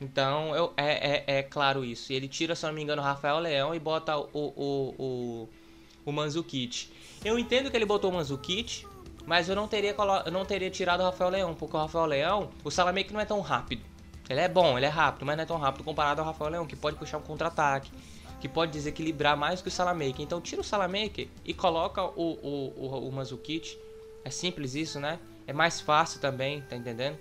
Então, 0.00 0.54
eu, 0.54 0.72
é, 0.76 1.24
é, 1.34 1.38
é 1.38 1.42
claro 1.42 1.84
isso. 1.84 2.12
Ele 2.12 2.28
tira, 2.28 2.54
se 2.54 2.64
não 2.66 2.72
me 2.72 2.82
engano, 2.82 3.02
o 3.02 3.04
Rafael 3.04 3.38
Leão 3.38 3.74
e 3.74 3.80
bota 3.80 4.16
o 4.16 4.28
o 4.32 4.94
o, 4.98 5.48
o 6.06 6.12
Manzukic. 6.12 6.88
Eu 7.24 7.38
entendo 7.38 7.70
que 7.70 7.76
ele 7.76 7.86
botou 7.86 8.10
o 8.10 8.14
Manzukic, 8.14 8.86
mas 9.26 9.48
eu 9.48 9.56
não 9.56 9.66
teria 9.66 9.94
não 10.30 10.44
teria 10.44 10.70
tirado 10.70 11.00
o 11.00 11.04
Rafael 11.04 11.30
Leão, 11.30 11.54
porque 11.54 11.76
o 11.76 11.80
Rafael 11.80 12.06
Leão, 12.06 12.50
o 12.62 12.70
Salameque 12.70 13.12
não 13.12 13.20
é 13.20 13.24
tão 13.24 13.40
rápido. 13.40 13.82
Ele 14.28 14.40
é 14.40 14.48
bom, 14.48 14.78
ele 14.78 14.86
é 14.86 14.90
rápido, 14.90 15.26
mas 15.26 15.36
não 15.36 15.42
é 15.42 15.46
tão 15.46 15.58
rápido 15.58 15.84
comparado 15.84 16.20
ao 16.20 16.26
Rafael 16.26 16.50
Leão, 16.50 16.66
que 16.66 16.76
pode 16.76 16.96
puxar 16.96 17.18
um 17.18 17.22
contra-ataque 17.22 17.90
que 18.44 18.48
pode 18.48 18.72
desequilibrar 18.72 19.38
mais 19.38 19.62
que 19.62 19.68
o 19.68 19.70
Salamaker. 19.70 20.20
Então 20.20 20.38
tira 20.38 20.60
o 20.60 20.64
Salamaker 20.64 21.28
e 21.46 21.54
coloca 21.54 22.04
o, 22.04 22.32
o, 22.42 22.74
o, 22.76 23.08
o 23.08 23.10
Manzukic. 23.10 23.78
É 24.22 24.28
simples 24.28 24.74
isso, 24.74 25.00
né? 25.00 25.18
É 25.46 25.52
mais 25.54 25.80
fácil 25.80 26.20
também, 26.20 26.60
tá 26.60 26.76
entendendo? 26.76 27.16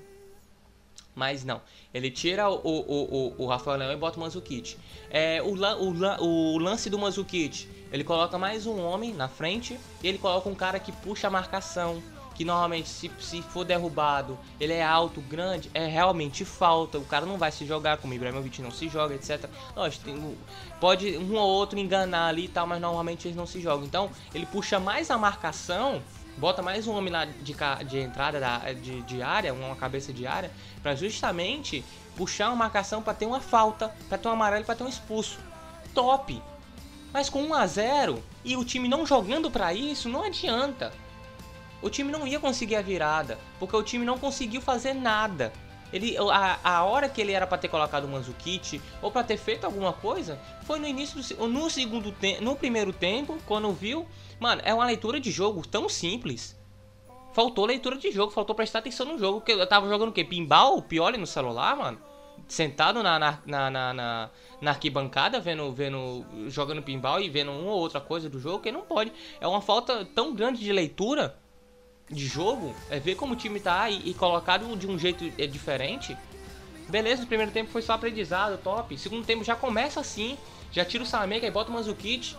Mas 1.15 1.45
não, 1.45 1.61
ele 1.93 2.11
tira 2.11 2.49
o, 2.49 2.55
o, 2.55 3.35
o, 3.37 3.43
o 3.43 3.47
Rafael 3.47 3.77
Leão 3.77 3.93
e 3.93 3.95
bota 3.95 4.17
o 4.17 4.19
Manzukic. 4.19 4.75
É, 5.09 5.41
o, 5.41 5.55
o, 5.55 6.55
o 6.55 6.57
lance 6.57 6.89
do 6.89 6.99
Manzukic, 6.99 7.69
ele 7.89 8.03
coloca 8.03 8.37
mais 8.37 8.67
um 8.67 8.83
homem 8.83 9.13
na 9.13 9.29
frente 9.29 9.79
e 10.03 10.07
ele 10.09 10.17
coloca 10.17 10.49
um 10.49 10.55
cara 10.55 10.77
que 10.77 10.91
puxa 10.91 11.27
a 11.27 11.29
marcação, 11.29 12.03
que 12.35 12.43
normalmente 12.43 12.89
se, 12.89 13.11
se 13.19 13.41
for 13.41 13.63
derrubado, 13.63 14.37
ele 14.59 14.73
é 14.73 14.83
alto, 14.83 15.21
grande, 15.21 15.69
é 15.73 15.85
realmente 15.85 16.43
falta. 16.43 16.97
O 16.97 17.05
cara 17.05 17.25
não 17.25 17.37
vai 17.37 17.51
se 17.51 17.65
jogar 17.65 17.97
como 17.97 18.13
o 18.13 18.15
Ibrahimovic 18.15 18.61
não 18.61 18.71
se 18.71 18.89
joga, 18.89 19.15
etc. 19.15 19.49
Tem, 20.03 20.37
pode 20.79 21.17
um 21.17 21.35
ou 21.35 21.49
outro 21.49 21.77
enganar 21.77 22.27
ali 22.27 22.45
e 22.45 22.47
tal, 22.47 22.65
mas 22.65 22.81
normalmente 22.81 23.27
eles 23.27 23.37
não 23.37 23.45
se 23.45 23.61
jogam. 23.61 23.85
Então 23.85 24.09
ele 24.33 24.45
puxa 24.45 24.79
mais 24.79 25.11
a 25.11 25.17
marcação, 25.17 26.01
bota 26.37 26.61
mais 26.61 26.87
um 26.87 26.95
homem 26.95 27.13
lá 27.13 27.25
de, 27.25 27.55
de 27.87 27.99
entrada 27.99 28.39
da, 28.39 28.73
de, 28.73 29.01
de 29.03 29.21
área, 29.21 29.53
uma 29.53 29.75
cabeça 29.75 30.11
de 30.11 30.25
área, 30.25 30.51
para 30.81 30.95
justamente 30.95 31.83
puxar 32.15 32.47
uma 32.49 32.55
marcação 32.55 33.01
para 33.01 33.13
ter 33.13 33.25
uma 33.25 33.39
falta, 33.39 33.93
para 34.09 34.17
ter 34.17 34.27
um 34.27 34.31
amarelo, 34.31 34.65
para 34.65 34.75
ter 34.75 34.83
um 34.83 34.89
expulso. 34.89 35.39
Top! 35.93 36.41
Mas 37.11 37.29
com 37.29 37.43
1 37.43 37.53
a 37.53 37.67
0 37.67 38.23
e 38.43 38.57
o 38.57 38.65
time 38.65 38.87
não 38.87 39.05
jogando 39.05 39.51
para 39.51 39.71
isso, 39.71 40.09
não 40.09 40.23
adianta 40.23 40.91
o 41.83 41.89
time 41.89 42.11
não 42.11 42.25
ia 42.25 42.39
conseguir 42.39 42.77
a 42.77 42.81
virada, 42.81 43.37
porque 43.59 43.75
o 43.75 43.83
time 43.83 44.05
não 44.05 44.17
conseguiu 44.17 44.61
fazer 44.61 44.93
nada. 44.93 45.51
Ele, 45.91 46.17
a, 46.17 46.59
a 46.63 46.83
hora 46.85 47.07
que 47.09 47.21
ele 47.21 47.33
era 47.33 47.45
para 47.45 47.57
ter 47.57 47.67
colocado 47.67 48.05
o 48.05 48.07
Manzukic 48.07 48.81
ou 49.01 49.11
para 49.11 49.23
ter 49.23 49.37
feito 49.37 49.65
alguma 49.65 49.93
coisa 49.93 50.39
foi 50.63 50.79
no 50.79 50.87
início 50.87 51.21
do 51.21 51.47
no 51.47 51.69
segundo 51.69 52.11
tempo, 52.11 52.43
no 52.43 52.55
primeiro 52.55 52.91
tempo, 52.91 53.37
quando 53.45 53.71
viu, 53.71 54.07
mano, 54.39 54.61
é 54.65 54.73
uma 54.73 54.85
leitura 54.85 55.19
de 55.19 55.29
jogo 55.29 55.67
tão 55.67 55.87
simples. 55.87 56.57
Faltou 57.33 57.65
leitura 57.65 57.97
de 57.97 58.11
jogo, 58.11 58.31
faltou 58.31 58.55
prestar 58.55 58.79
atenção 58.79 59.05
no 59.05 59.19
jogo, 59.19 59.41
porque 59.41 59.51
eu 59.51 59.67
tava 59.67 59.87
jogando 59.89 60.09
o 60.09 60.13
quê? 60.13 60.23
Pinball, 60.23 60.81
piole 60.81 61.17
no 61.17 61.27
celular, 61.27 61.75
mano. 61.75 61.99
Sentado 62.47 63.03
na, 63.03 63.19
na, 63.19 63.39
na, 63.45 63.69
na, 63.69 64.29
na 64.61 64.71
arquibancada, 64.71 65.39
vendo, 65.39 65.71
vendo, 65.71 66.25
jogando 66.47 66.81
pinball 66.81 67.19
e 67.19 67.29
vendo 67.29 67.51
uma 67.51 67.71
ou 67.71 67.79
outra 67.79 67.99
coisa 67.99 68.29
do 68.29 68.39
jogo, 68.39 68.59
que 68.59 68.71
não 68.71 68.81
pode. 68.81 69.11
É 69.39 69.47
uma 69.47 69.61
falta 69.61 70.05
tão 70.05 70.33
grande 70.33 70.59
de 70.59 70.71
leitura 70.71 71.35
de 72.13 72.27
jogo, 72.27 72.75
é 72.89 72.99
ver 72.99 73.15
como 73.15 73.33
o 73.33 73.35
time 73.35 73.59
tá 73.59 73.89
e, 73.89 74.09
e 74.09 74.13
colocado 74.13 74.75
de 74.77 74.87
um 74.87 74.97
jeito 74.97 75.31
é, 75.37 75.47
diferente. 75.47 76.17
Beleza, 76.87 77.23
o 77.23 77.27
primeiro 77.27 77.51
tempo 77.51 77.71
foi 77.71 77.81
só 77.81 77.93
aprendizado, 77.93 78.57
top. 78.61 78.97
Segundo 78.97 79.25
tempo 79.25 79.43
já 79.43 79.55
começa 79.55 79.99
assim, 79.99 80.37
já 80.71 80.85
tira 80.85 81.03
o 81.03 81.07
Salameca 81.07 81.45
e 81.45 81.51
bota 81.51 81.69
o 81.69 81.73
Manzukic. 81.73 82.35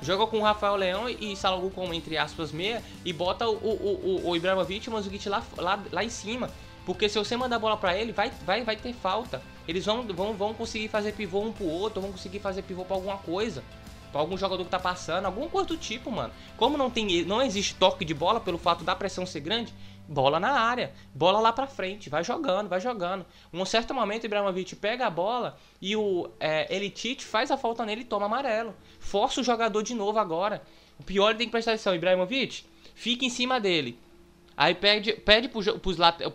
Joga 0.00 0.26
com 0.26 0.38
o 0.38 0.42
Rafael 0.42 0.74
Leão 0.74 1.08
e 1.08 1.36
Salagu 1.36 1.70
como, 1.70 1.94
entre 1.94 2.18
aspas, 2.18 2.50
meia. 2.50 2.82
E 3.04 3.12
bota 3.12 3.48
o, 3.48 3.54
o, 3.54 4.20
o, 4.24 4.30
o 4.30 4.36
Ibrahimovic 4.36 4.86
e 4.86 4.90
o 4.90 4.92
Manzukic 4.92 5.28
lá, 5.28 5.44
lá, 5.56 5.78
lá 5.92 6.02
em 6.02 6.08
cima. 6.08 6.50
Porque 6.84 7.08
se 7.08 7.16
você 7.16 7.36
mandar 7.36 7.56
a 7.56 7.58
bola 7.60 7.76
para 7.76 7.96
ele, 7.96 8.10
vai, 8.10 8.32
vai, 8.44 8.64
vai 8.64 8.74
ter 8.74 8.92
falta. 8.92 9.40
Eles 9.68 9.86
vão, 9.86 10.02
vão, 10.02 10.32
vão 10.32 10.54
conseguir 10.54 10.88
fazer 10.88 11.12
pivô 11.12 11.42
um 11.42 11.52
pro 11.52 11.66
outro, 11.66 12.00
vão 12.00 12.10
conseguir 12.10 12.40
fazer 12.40 12.62
pivô 12.62 12.84
pra 12.84 12.96
alguma 12.96 13.18
coisa 13.18 13.62
pra 14.12 14.20
algum 14.20 14.36
jogador 14.36 14.62
que 14.62 14.70
tá 14.70 14.78
passando, 14.78 15.24
algum 15.24 15.48
coisa 15.48 15.68
do 15.68 15.76
tipo, 15.76 16.10
mano. 16.10 16.32
Como 16.56 16.76
não 16.76 16.90
tem, 16.90 17.24
não 17.24 17.40
existe 17.40 17.74
toque 17.74 18.04
de 18.04 18.12
bola 18.12 18.38
pelo 18.38 18.58
fato 18.58 18.84
da 18.84 18.94
pressão 18.94 19.24
ser 19.24 19.40
grande, 19.40 19.72
bola 20.06 20.38
na 20.38 20.52
área, 20.52 20.92
bola 21.14 21.40
lá 21.40 21.52
pra 21.52 21.66
frente, 21.66 22.10
vai 22.10 22.22
jogando, 22.22 22.68
vai 22.68 22.80
jogando. 22.80 23.24
Um 23.52 23.64
certo 23.64 23.94
momento 23.94 24.24
Ibrahimovic 24.24 24.76
pega 24.76 25.06
a 25.06 25.10
bola 25.10 25.56
e 25.80 25.96
o 25.96 26.28
é, 26.38 26.72
Elitite 26.74 27.24
faz 27.24 27.50
a 27.50 27.56
falta 27.56 27.84
nele 27.86 28.02
e 28.02 28.04
toma 28.04 28.26
amarelo. 28.26 28.74
Força 29.00 29.40
o 29.40 29.44
jogador 29.44 29.82
de 29.82 29.94
novo 29.94 30.18
agora. 30.18 30.62
O 31.00 31.02
pior 31.02 31.30
ele 31.30 31.38
tem 31.38 31.46
que 31.46 31.52
prestar 31.52 31.72
atenção, 31.72 31.94
Ibrahimovic, 31.94 32.64
fica 32.94 33.24
em 33.24 33.30
cima 33.30 33.58
dele. 33.58 33.98
Aí 34.54 34.74
pede, 34.74 35.14
pede 35.14 35.48
pros, 35.48 35.66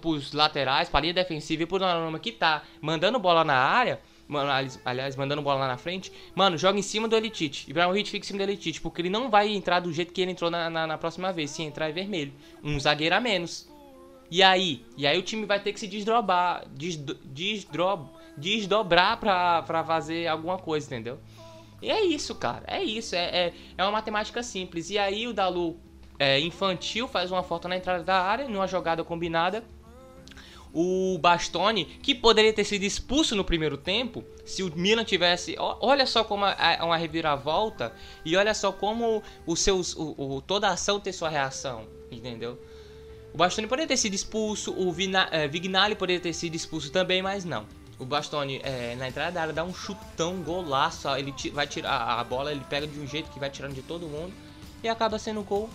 pros 0.02 0.34
laterais, 0.34 0.90
pra 0.90 1.00
linha 1.00 1.14
defensiva 1.14 1.64
e 1.64 1.66
pro 1.68 1.78
Donnarumma 1.78 2.18
que 2.18 2.32
tá 2.32 2.64
mandando 2.82 3.20
bola 3.20 3.44
na 3.44 3.56
área 3.56 4.02
Mano, 4.28 4.52
aliás, 4.84 5.16
mandando 5.16 5.42
bola 5.42 5.62
lá 5.62 5.68
na 5.68 5.78
frente. 5.78 6.12
Mano, 6.36 6.58
joga 6.58 6.78
em 6.78 6.82
cima 6.82 7.08
do 7.08 7.16
Elitite. 7.16 7.70
Ibrahimovic 7.70 8.10
fica 8.10 8.26
em 8.26 8.28
cima 8.28 8.40
do 8.40 8.44
Elitite. 8.44 8.82
Porque 8.82 9.02
ele 9.02 9.10
não 9.10 9.30
vai 9.30 9.48
entrar 9.48 9.80
do 9.80 9.92
jeito 9.94 10.12
que 10.12 10.22
ele 10.22 10.32
entrou 10.32 10.52
na, 10.52 10.70
na, 10.70 10.86
na, 10.86 10.98
próxima 10.98 11.32
vez. 11.32 11.52
Se 11.52 11.64
entrar 11.64 11.90
é 11.90 11.94
vermelho. 11.94 12.34
Um 12.62 12.78
zagueiro 12.78 13.16
a 13.16 13.22
menos. 13.22 13.70
E 14.30 14.44
aí? 14.44 14.86
E 14.98 15.08
aí 15.08 15.18
o 15.18 15.22
time 15.22 15.46
vai 15.46 15.62
ter 15.62 15.72
que 15.72 15.80
se 15.80 15.88
desdobrar. 15.88 16.66
Desdo, 16.68 17.16
desdro, 17.24 18.10
desdobrar 18.36 19.18
pra, 19.18 19.62
pra 19.62 19.84
fazer 19.86 20.28
alguma 20.28 20.58
coisa, 20.58 20.86
entendeu? 20.86 21.20
E 21.82 21.90
é 21.90 22.04
isso, 22.04 22.36
cara. 22.36 22.66
É 22.68 22.84
isso. 22.84 23.16
É, 23.16 23.48
é, 23.48 23.54
é 23.78 23.84
uma 23.84 23.92
matemática 23.92 24.44
simples. 24.44 24.90
E 24.90 24.98
aí 24.98 25.26
o 25.26 25.34
Dalu 25.34 25.80
é, 26.20 26.38
infantil 26.42 27.08
faz 27.08 27.32
uma 27.32 27.44
falta 27.44 27.70
na 27.70 27.78
entrada 27.78 28.04
da 28.04 28.22
área. 28.22 28.50
Numa 28.50 28.68
jogada 28.68 29.06
combinada 29.06 29.64
o 30.74 31.18
Bastoni, 31.20 31.86
que 31.86 32.14
poderia 32.14 32.54
ter 32.54 32.64
sido 32.64 32.84
expulso 32.84 33.36
no 33.36 33.44
primeiro 33.44 33.78
tempo, 33.78 34.24
se 34.46 34.64
o 34.64 34.76
Milan 34.76 35.04
tivesse. 35.04 35.56
Olha 35.58 36.06
só 36.06 36.24
como 36.24 36.46
é 36.46 36.80
uma 36.82 36.98
reviravolta 36.98 37.94
e 38.24 38.36
olha 38.36 38.54
só 38.54 38.72
como 38.72 39.24
os 39.46 39.60
seus, 39.60 39.96
o, 39.96 40.16
o, 40.18 40.42
toda 40.42 40.70
ação 40.70 41.00
tem 41.00 41.14
sua 41.14 41.30
reação. 41.30 41.86
Entendeu? 42.12 42.58
O 43.34 43.38
Bastoni 43.38 43.68
poderia 43.68 43.88
ter 43.88 43.98
sido 43.98 44.14
expulso, 44.14 44.72
o 44.72 44.96
é, 45.32 45.48
Vignali 45.48 45.96
poderia 45.96 46.22
ter 46.22 46.34
sido 46.34 46.56
expulso 46.56 46.92
também, 46.92 47.22
mas 47.22 47.44
não. 47.46 47.66
O 48.00 48.06
Bastoni 48.06 48.62
é, 48.64 48.96
na 48.96 49.08
entrada 49.08 49.32
da 49.32 49.42
área 49.42 49.54
dá 49.54 49.64
um 49.64 49.74
chutão, 49.74 50.42
golaço. 50.44 51.08
Ele 51.10 51.34
vai 51.52 51.66
tirar 51.66 52.20
a 52.20 52.24
bola, 52.24 52.52
ele 52.52 52.64
pega 52.70 52.86
de 52.86 53.00
um 53.00 53.08
jeito 53.08 53.30
que 53.32 53.40
vai 53.40 53.50
tirando 53.50 53.74
de 53.74 53.82
todo 53.82 54.08
mundo 54.08 54.34
e 54.84 54.88
acaba 54.88 55.18
sendo 55.18 55.42
gol. 55.42 55.70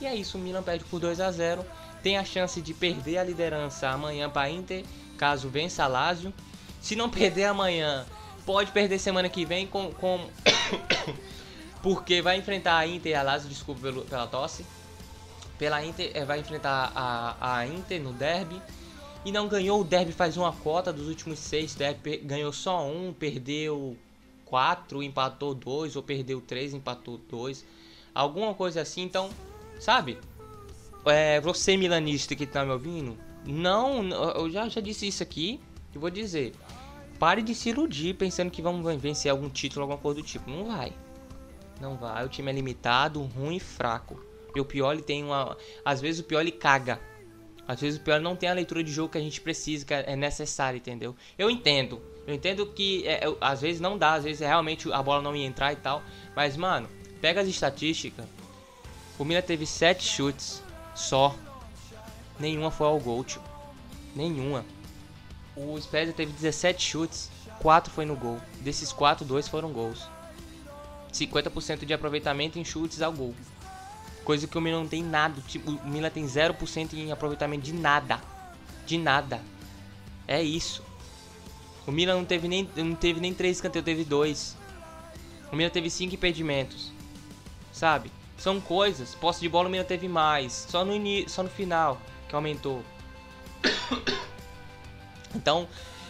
E 0.00 0.06
é 0.06 0.14
isso, 0.14 0.36
o 0.36 0.40
Milan 0.40 0.62
perde 0.62 0.84
por 0.84 1.00
2 1.00 1.20
a 1.20 1.30
0 1.30 1.64
Tem 2.02 2.18
a 2.18 2.24
chance 2.24 2.60
de 2.60 2.74
perder 2.74 3.18
a 3.18 3.24
liderança 3.24 3.88
amanhã 3.88 4.28
para 4.28 4.50
Inter, 4.50 4.84
caso 5.16 5.48
vença 5.48 5.84
a 5.84 5.86
Lazio. 5.86 6.32
Se 6.80 6.96
não 6.96 7.08
perder 7.08 7.44
amanhã, 7.44 8.04
pode 8.44 8.72
perder 8.72 8.98
semana 8.98 9.28
que 9.28 9.44
vem 9.44 9.66
com, 9.66 9.92
com... 9.92 10.28
porque 11.82 12.20
vai 12.20 12.38
enfrentar 12.38 12.76
a 12.76 12.86
Inter 12.86 13.12
e 13.12 13.14
a 13.14 13.22
Lazio, 13.22 13.48
desculpa 13.48 13.80
pelo, 13.80 14.02
pela 14.02 14.26
tosse. 14.26 14.66
Pela 15.58 15.84
Inter, 15.84 16.10
é, 16.12 16.24
vai 16.24 16.40
enfrentar 16.40 16.92
a, 16.94 17.58
a 17.58 17.66
Inter 17.66 18.02
no 18.02 18.12
derby 18.12 18.60
e 19.24 19.30
não 19.30 19.48
ganhou 19.48 19.80
o 19.80 19.84
derby 19.84 20.12
faz 20.12 20.36
uma 20.36 20.52
cota 20.52 20.92
dos 20.92 21.08
últimos 21.08 21.38
seis 21.38 21.74
derby 21.74 22.18
ganhou 22.18 22.52
só 22.52 22.84
um 22.84 23.12
perdeu 23.12 23.96
quatro 24.44 25.02
empatou 25.02 25.54
dois 25.54 25.94
ou 25.96 26.02
perdeu 26.02 26.40
três 26.40 26.74
empatou 26.74 27.18
dois 27.30 27.64
alguma 28.14 28.52
coisa 28.54 28.80
assim 28.80 29.02
então 29.02 29.30
sabe 29.78 30.18
é, 31.04 31.40
você 31.40 31.76
milanista 31.76 32.34
que 32.34 32.46
tá 32.46 32.64
me 32.64 32.72
ouvindo 32.72 33.16
não 33.46 34.08
eu 34.36 34.50
já 34.50 34.68
já 34.68 34.80
disse 34.80 35.06
isso 35.06 35.22
aqui 35.22 35.60
e 35.94 35.98
vou 35.98 36.10
dizer 36.10 36.52
pare 37.18 37.42
de 37.42 37.54
se 37.54 37.70
iludir 37.70 38.14
pensando 38.14 38.50
que 38.50 38.62
vamos 38.62 39.00
vencer 39.00 39.30
algum 39.30 39.48
título 39.48 39.82
alguma 39.82 39.98
coisa 39.98 40.20
do 40.20 40.26
tipo 40.26 40.48
não 40.50 40.66
vai 40.66 40.92
não 41.80 41.96
vai 41.96 42.24
o 42.24 42.28
time 42.28 42.50
é 42.50 42.54
limitado 42.54 43.20
ruim 43.22 43.56
e 43.56 43.60
fraco 43.60 44.20
e 44.54 44.60
o 44.60 44.64
Pioli 44.64 45.02
tem 45.02 45.24
uma 45.24 45.56
às 45.84 46.00
vezes 46.00 46.20
o 46.20 46.24
Pioli 46.24 46.52
caga 46.52 47.00
às 47.66 47.80
vezes 47.80 47.98
o 47.98 48.02
pior 48.02 48.20
não 48.20 48.34
tem 48.34 48.48
a 48.48 48.52
leitura 48.52 48.82
de 48.82 48.90
jogo 48.90 49.12
que 49.12 49.18
a 49.18 49.20
gente 49.20 49.40
precisa, 49.40 49.84
que 49.84 49.94
é 49.94 50.16
necessária, 50.16 50.76
entendeu? 50.76 51.14
Eu 51.38 51.48
entendo. 51.48 52.02
Eu 52.26 52.34
entendo 52.34 52.66
que 52.66 53.06
é, 53.06 53.24
é, 53.24 53.36
às 53.40 53.60
vezes 53.60 53.80
não 53.80 53.96
dá, 53.96 54.14
às 54.14 54.24
vezes 54.24 54.40
realmente 54.40 54.92
a 54.92 55.02
bola 55.02 55.22
não 55.22 55.34
ia 55.34 55.46
entrar 55.46 55.72
e 55.72 55.76
tal. 55.76 56.02
Mas, 56.34 56.56
mano, 56.56 56.88
pega 57.20 57.40
as 57.40 57.48
estatísticas. 57.48 58.26
O 59.18 59.24
Milan 59.24 59.42
teve 59.42 59.66
7 59.66 60.04
chutes 60.04 60.61
só. 60.94 61.34
Nenhuma 62.38 62.70
foi 62.70 62.86
ao 62.86 62.98
gol, 62.98 63.24
tio. 63.24 63.42
Nenhuma. 64.14 64.64
O 65.54 65.78
Spezia 65.80 66.12
teve 66.12 66.32
17 66.32 66.82
chutes, 66.82 67.30
4 67.60 67.92
foi 67.92 68.04
no 68.04 68.16
gol. 68.16 68.40
Desses 68.60 68.92
4, 68.92 69.24
2 69.24 69.48
foram 69.48 69.72
gols. 69.72 70.08
50% 71.12 71.84
de 71.84 71.92
aproveitamento 71.92 72.58
em 72.58 72.64
chutes 72.64 73.02
ao 73.02 73.12
gol. 73.12 73.34
Coisa 74.24 74.46
que 74.46 74.56
o 74.56 74.60
Milan 74.60 74.80
não 74.80 74.88
tem 74.88 75.02
nada. 75.02 75.40
Tipo, 75.46 75.72
o 75.72 75.88
Milan 75.88 76.10
tem 76.10 76.24
0% 76.24 76.94
em 76.94 77.12
aproveitamento 77.12 77.64
de 77.64 77.72
nada. 77.72 78.20
De 78.86 78.96
nada. 78.96 79.42
É 80.26 80.42
isso. 80.42 80.82
O 81.86 81.92
Milan 81.92 82.14
não 82.14 82.24
teve 82.24 82.48
nem, 82.48 82.68
não 82.76 82.94
teve 82.94 83.20
nem 83.20 83.34
3 83.34 83.56
escanteios, 83.56 83.84
teve 83.84 84.04
2. 84.04 84.56
O 85.52 85.56
Milan 85.56 85.70
teve 85.70 85.90
5 85.90 86.14
impedimentos. 86.14 86.92
Sabe? 87.72 88.10
São 88.42 88.60
coisas. 88.60 89.14
Posse 89.14 89.40
de 89.40 89.48
bola 89.48 89.68
o 89.68 89.70
Milan 89.70 89.84
teve 89.84 90.08
mais. 90.08 90.66
Só 90.68 90.84
no, 90.84 90.94
só 91.28 91.44
no 91.44 91.48
final 91.48 92.00
que 92.28 92.34
aumentou. 92.34 92.82
Então, 95.34 95.66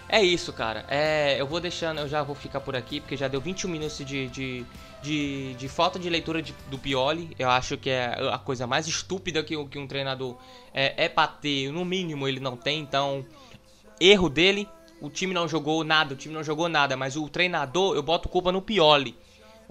é 0.09 0.21
isso, 0.21 0.53
cara. 0.53 0.85
É, 0.89 1.41
eu 1.41 1.47
vou 1.47 1.61
deixando, 1.61 2.01
eu 2.01 2.09
já 2.09 2.25
vou 2.25 2.35
ficar 2.35 2.59
por 2.59 2.75
aqui, 2.75 2.99
porque 2.99 3.17
já 3.17 3.29
deu 3.29 3.41
21 3.41 3.71
minutos 3.71 3.99
de, 3.99 4.27
de, 4.27 4.67
de, 5.01 5.55
de 5.55 5.69
falta 5.69 5.97
de 5.97 6.11
leitura 6.11 6.43
de, 6.43 6.53
do 6.69 6.77
Pioli. 6.77 7.37
Eu 7.39 7.49
acho 7.49 7.79
que 7.79 7.89
é 7.89 8.17
a 8.33 8.37
coisa 8.37 8.67
mais 8.67 8.89
estúpida 8.89 9.45
que, 9.45 9.65
que 9.67 9.79
um 9.79 9.87
treinador 9.87 10.37
é, 10.75 11.05
é 11.05 11.09
pra 11.09 11.29
ter. 11.29 11.71
No 11.71 11.85
mínimo, 11.85 12.27
ele 12.27 12.41
não 12.41 12.57
tem. 12.57 12.81
Então, 12.81 13.25
erro 14.01 14.29
dele. 14.29 14.69
O 15.01 15.09
time 15.09 15.33
não 15.33 15.47
jogou 15.47 15.85
nada, 15.85 16.15
o 16.15 16.17
time 16.17 16.35
não 16.35 16.43
jogou 16.43 16.69
nada. 16.69 16.97
Mas 16.97 17.15
o 17.15 17.29
treinador, 17.29 17.95
eu 17.95 18.03
boto 18.03 18.29
culpa 18.29 18.51
no 18.51 18.61
Pioli. 18.61 19.17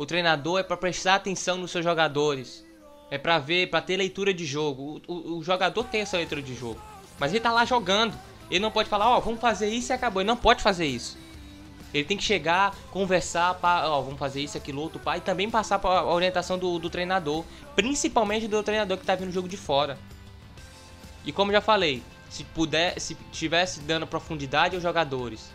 O 0.01 0.05
treinador 0.07 0.59
é 0.59 0.63
para 0.63 0.75
prestar 0.75 1.13
atenção 1.13 1.57
nos 1.57 1.69
seus 1.69 1.83
jogadores. 1.83 2.65
É 3.11 3.19
para 3.19 3.37
ver, 3.37 3.69
para 3.69 3.83
ter 3.83 3.97
leitura 3.97 4.33
de 4.33 4.47
jogo. 4.47 4.99
O, 5.07 5.13
o, 5.13 5.37
o 5.37 5.43
jogador 5.43 5.83
tem 5.83 6.01
essa 6.01 6.17
leitura 6.17 6.41
de 6.41 6.55
jogo. 6.55 6.81
Mas 7.19 7.31
ele 7.31 7.39
tá 7.39 7.51
lá 7.51 7.65
jogando. 7.65 8.17
Ele 8.49 8.61
não 8.61 8.71
pode 8.71 8.89
falar, 8.89 9.07
ó, 9.07 9.19
oh, 9.19 9.21
vamos 9.21 9.39
fazer 9.39 9.69
isso 9.69 9.91
e 9.91 9.93
acabou. 9.93 10.19
Ele 10.19 10.27
não 10.27 10.35
pode 10.35 10.63
fazer 10.63 10.87
isso. 10.87 11.19
Ele 11.93 12.03
tem 12.03 12.17
que 12.17 12.23
chegar, 12.23 12.75
conversar, 12.89 13.59
ó, 13.61 13.99
oh, 13.99 14.01
vamos 14.01 14.17
fazer 14.17 14.41
isso, 14.41 14.57
aquilo, 14.57 14.81
outro, 14.81 14.99
pá, 14.99 15.17
e 15.17 15.21
também 15.21 15.51
passar 15.51 15.77
para 15.77 15.99
a 15.99 16.11
orientação 16.11 16.57
do, 16.57 16.79
do 16.79 16.89
treinador, 16.89 17.45
principalmente 17.75 18.47
do 18.47 18.63
treinador 18.63 18.97
que 18.97 19.05
tá 19.05 19.13
vindo 19.13 19.29
o 19.29 19.31
jogo 19.31 19.47
de 19.47 19.57
fora. 19.57 19.99
E 21.23 21.31
como 21.31 21.51
já 21.51 21.61
falei, 21.61 22.01
se 22.27 22.43
puder, 22.43 22.99
se 22.99 23.13
tivesse 23.31 23.81
dando 23.81 24.07
profundidade 24.07 24.73
aos 24.73 24.81
jogadores, 24.81 25.51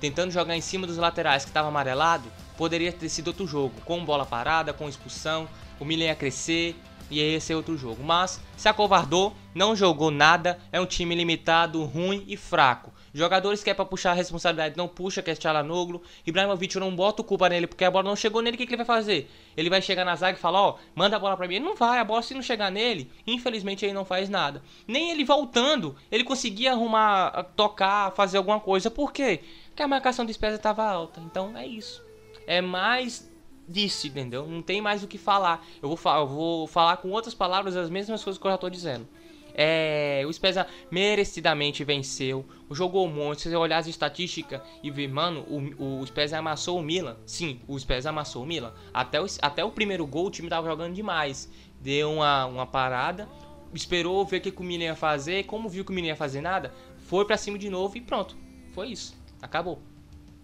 tentando 0.00 0.30
jogar 0.30 0.54
em 0.54 0.60
cima 0.60 0.86
dos 0.86 0.98
laterais 0.98 1.42
que 1.42 1.50
estava 1.50 1.66
amarelado, 1.66 2.30
poderia 2.58 2.92
ter 2.92 3.08
sido 3.08 3.28
outro 3.28 3.46
jogo, 3.46 3.80
com 3.84 4.04
bola 4.04 4.26
parada, 4.26 4.72
com 4.72 4.88
expulsão, 4.88 5.48
o 5.78 5.84
Milan 5.84 6.06
ia 6.06 6.14
crescer, 6.16 6.74
e 7.08 7.20
esse 7.20 7.52
é 7.52 7.56
outro 7.56 7.78
jogo. 7.78 8.02
Mas 8.02 8.40
se 8.56 8.68
acovardou, 8.68 9.32
não 9.54 9.74
jogou 9.74 10.10
nada, 10.10 10.58
é 10.72 10.80
um 10.80 10.84
time 10.84 11.14
limitado, 11.14 11.84
ruim 11.84 12.24
e 12.26 12.36
fraco. 12.36 12.92
Jogadores 13.14 13.62
que 13.62 13.70
é 13.70 13.74
pra 13.74 13.84
puxar 13.84 14.10
a 14.10 14.14
responsabilidade 14.14 14.76
não 14.76 14.86
puxa, 14.86 15.22
que 15.22 15.30
é 15.30 15.34
Tchalanoglu. 15.34 16.02
Ibrahimovic 16.26 16.74
eu 16.74 16.80
não 16.80 16.94
bota 16.94 17.22
culpa 17.22 17.48
nele, 17.48 17.66
porque 17.68 17.84
a 17.84 17.90
bola 17.90 18.08
não 18.08 18.16
chegou 18.16 18.42
nele, 18.42 18.56
o 18.56 18.58
que, 18.58 18.66
que 18.66 18.74
ele 18.74 18.84
vai 18.84 18.96
fazer? 18.96 19.30
Ele 19.56 19.70
vai 19.70 19.80
chegar 19.80 20.04
na 20.04 20.16
zaga 20.16 20.36
e 20.36 20.40
falar, 20.40 20.60
ó, 20.60 20.70
oh, 20.70 20.78
manda 20.94 21.16
a 21.16 21.18
bola 21.18 21.36
pra 21.36 21.48
mim. 21.48 21.54
Ele 21.54 21.64
não 21.64 21.76
vai, 21.76 21.98
a 21.98 22.04
bola 22.04 22.22
se 22.22 22.34
não 22.34 22.42
chegar 22.42 22.70
nele, 22.70 23.10
infelizmente 23.26 23.84
ele 23.86 23.94
não 23.94 24.04
faz 24.04 24.28
nada. 24.28 24.62
Nem 24.86 25.10
ele 25.10 25.24
voltando, 25.24 25.96
ele 26.10 26.24
conseguia 26.24 26.72
arrumar, 26.72 27.44
tocar, 27.56 28.10
fazer 28.12 28.36
alguma 28.36 28.60
coisa. 28.60 28.90
Por 28.90 29.12
quê? 29.12 29.40
Porque 29.68 29.82
a 29.82 29.88
marcação 29.88 30.24
de 30.24 30.32
espécie 30.32 30.56
estava 30.56 30.84
alta. 30.84 31.20
Então 31.20 31.56
é 31.56 31.66
isso. 31.66 32.07
É 32.48 32.62
mais 32.62 33.30
disse, 33.68 34.08
entendeu? 34.08 34.46
Não 34.46 34.62
tem 34.62 34.80
mais 34.80 35.04
o 35.04 35.06
que 35.06 35.18
falar. 35.18 35.64
Eu 35.82 35.88
vou, 35.88 35.98
falar, 35.98 36.20
eu 36.20 36.26
vou 36.26 36.66
falar 36.66 36.96
com 36.96 37.10
outras 37.10 37.34
palavras 37.34 37.76
as 37.76 37.90
mesmas 37.90 38.24
coisas 38.24 38.40
que 38.40 38.46
eu 38.46 38.50
já 38.50 38.56
tô 38.56 38.70
dizendo. 38.70 39.06
É, 39.54 40.22
o 40.26 40.32
Spezia 40.32 40.66
merecidamente 40.90 41.84
venceu, 41.84 42.46
jogou 42.70 43.06
um 43.06 43.10
monte. 43.12 43.42
Se 43.42 43.50
você 43.50 43.56
olhar 43.56 43.76
as 43.76 43.86
estatísticas 43.86 44.62
e 44.82 44.90
ver, 44.90 45.08
mano, 45.08 45.40
o, 45.42 46.00
o 46.00 46.06
Spezia 46.06 46.38
amassou 46.38 46.78
o 46.78 46.82
Milan. 46.82 47.18
Sim, 47.26 47.60
o 47.68 47.78
Spezia 47.78 48.08
amassou 48.08 48.44
o 48.44 48.46
Milan. 48.46 48.72
Até 48.94 49.20
o, 49.20 49.26
até 49.42 49.62
o 49.62 49.70
primeiro 49.70 50.06
gol 50.06 50.28
o 50.28 50.30
time 50.30 50.48
tava 50.48 50.66
jogando 50.66 50.94
demais. 50.94 51.50
Deu 51.82 52.10
uma, 52.10 52.46
uma 52.46 52.66
parada, 52.66 53.28
esperou 53.74 54.24
ver 54.24 54.38
o 54.38 54.40
que, 54.40 54.50
que 54.50 54.60
o 54.62 54.64
Milan 54.64 54.84
ia 54.84 54.96
fazer. 54.96 55.44
Como 55.44 55.68
viu 55.68 55.84
que 55.84 55.90
o 55.90 55.94
Milan 55.94 56.08
ia 56.08 56.16
fazer 56.16 56.40
nada, 56.40 56.72
foi 56.96 57.26
para 57.26 57.36
cima 57.36 57.58
de 57.58 57.68
novo 57.68 57.94
e 57.98 58.00
pronto. 58.00 58.36
Foi 58.72 58.88
isso. 58.88 59.14
Acabou. 59.42 59.82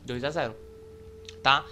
2 0.04 0.22
a 0.22 0.30
0 0.30 0.54
Tá? 1.42 1.64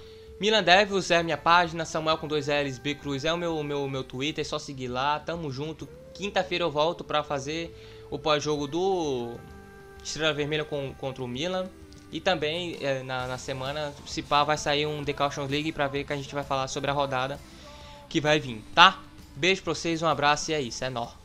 Milan 0.43 0.65
Devils 0.65 1.09
é 1.13 1.23
minha 1.23 1.39
página, 1.39 1.85
Samuel 1.85 2.19
com 2.19 2.27
dois 2.27 2.49
L's, 2.49 2.77
B 2.77 2.97
Cruz 2.97 3.25
é 3.25 3.33
o 3.33 3.37
meu, 3.37 3.63
meu, 3.63 3.89
meu 3.89 4.03
Twitter, 4.03 4.43
é 4.43 4.45
só 4.45 4.59
seguir 4.59 4.89
lá, 4.89 5.21
tamo 5.21 5.53
junto. 5.53 5.89
Quinta-feira 6.13 6.65
eu 6.65 6.71
volto 6.71 7.05
para 7.05 7.23
fazer 7.23 7.73
o 8.11 8.19
pós-jogo 8.19 8.67
do 8.67 9.37
Estrela 10.03 10.35
Vermelha 10.35 10.65
com, 10.65 10.93
contra 10.95 11.23
o 11.23 11.29
Milan. 11.29 11.71
E 12.11 12.21
também 12.21 12.77
é, 12.81 13.05
na, 13.05 13.29
na, 13.29 13.39
semana, 13.39 13.95
se 14.05 14.21
pá, 14.21 14.43
vai 14.43 14.59
sair 14.59 14.85
um 14.85 15.05
The 15.05 15.13
Caution 15.13 15.47
League 15.47 15.71
pra 15.71 15.87
ver 15.87 16.03
que 16.03 16.13
a 16.13 16.17
gente 16.17 16.35
vai 16.35 16.43
falar 16.43 16.67
sobre 16.67 16.91
a 16.91 16.93
rodada 16.93 17.39
que 18.09 18.21
vai 18.21 18.41
vir, 18.41 18.65
tá? 18.75 19.01
Beijo 19.37 19.63
pra 19.63 19.73
vocês, 19.77 20.03
um 20.03 20.09
abraço 20.09 20.51
e 20.51 20.55
é 20.55 20.61
isso, 20.61 20.85
é 20.85 20.91
nó. 20.91 21.22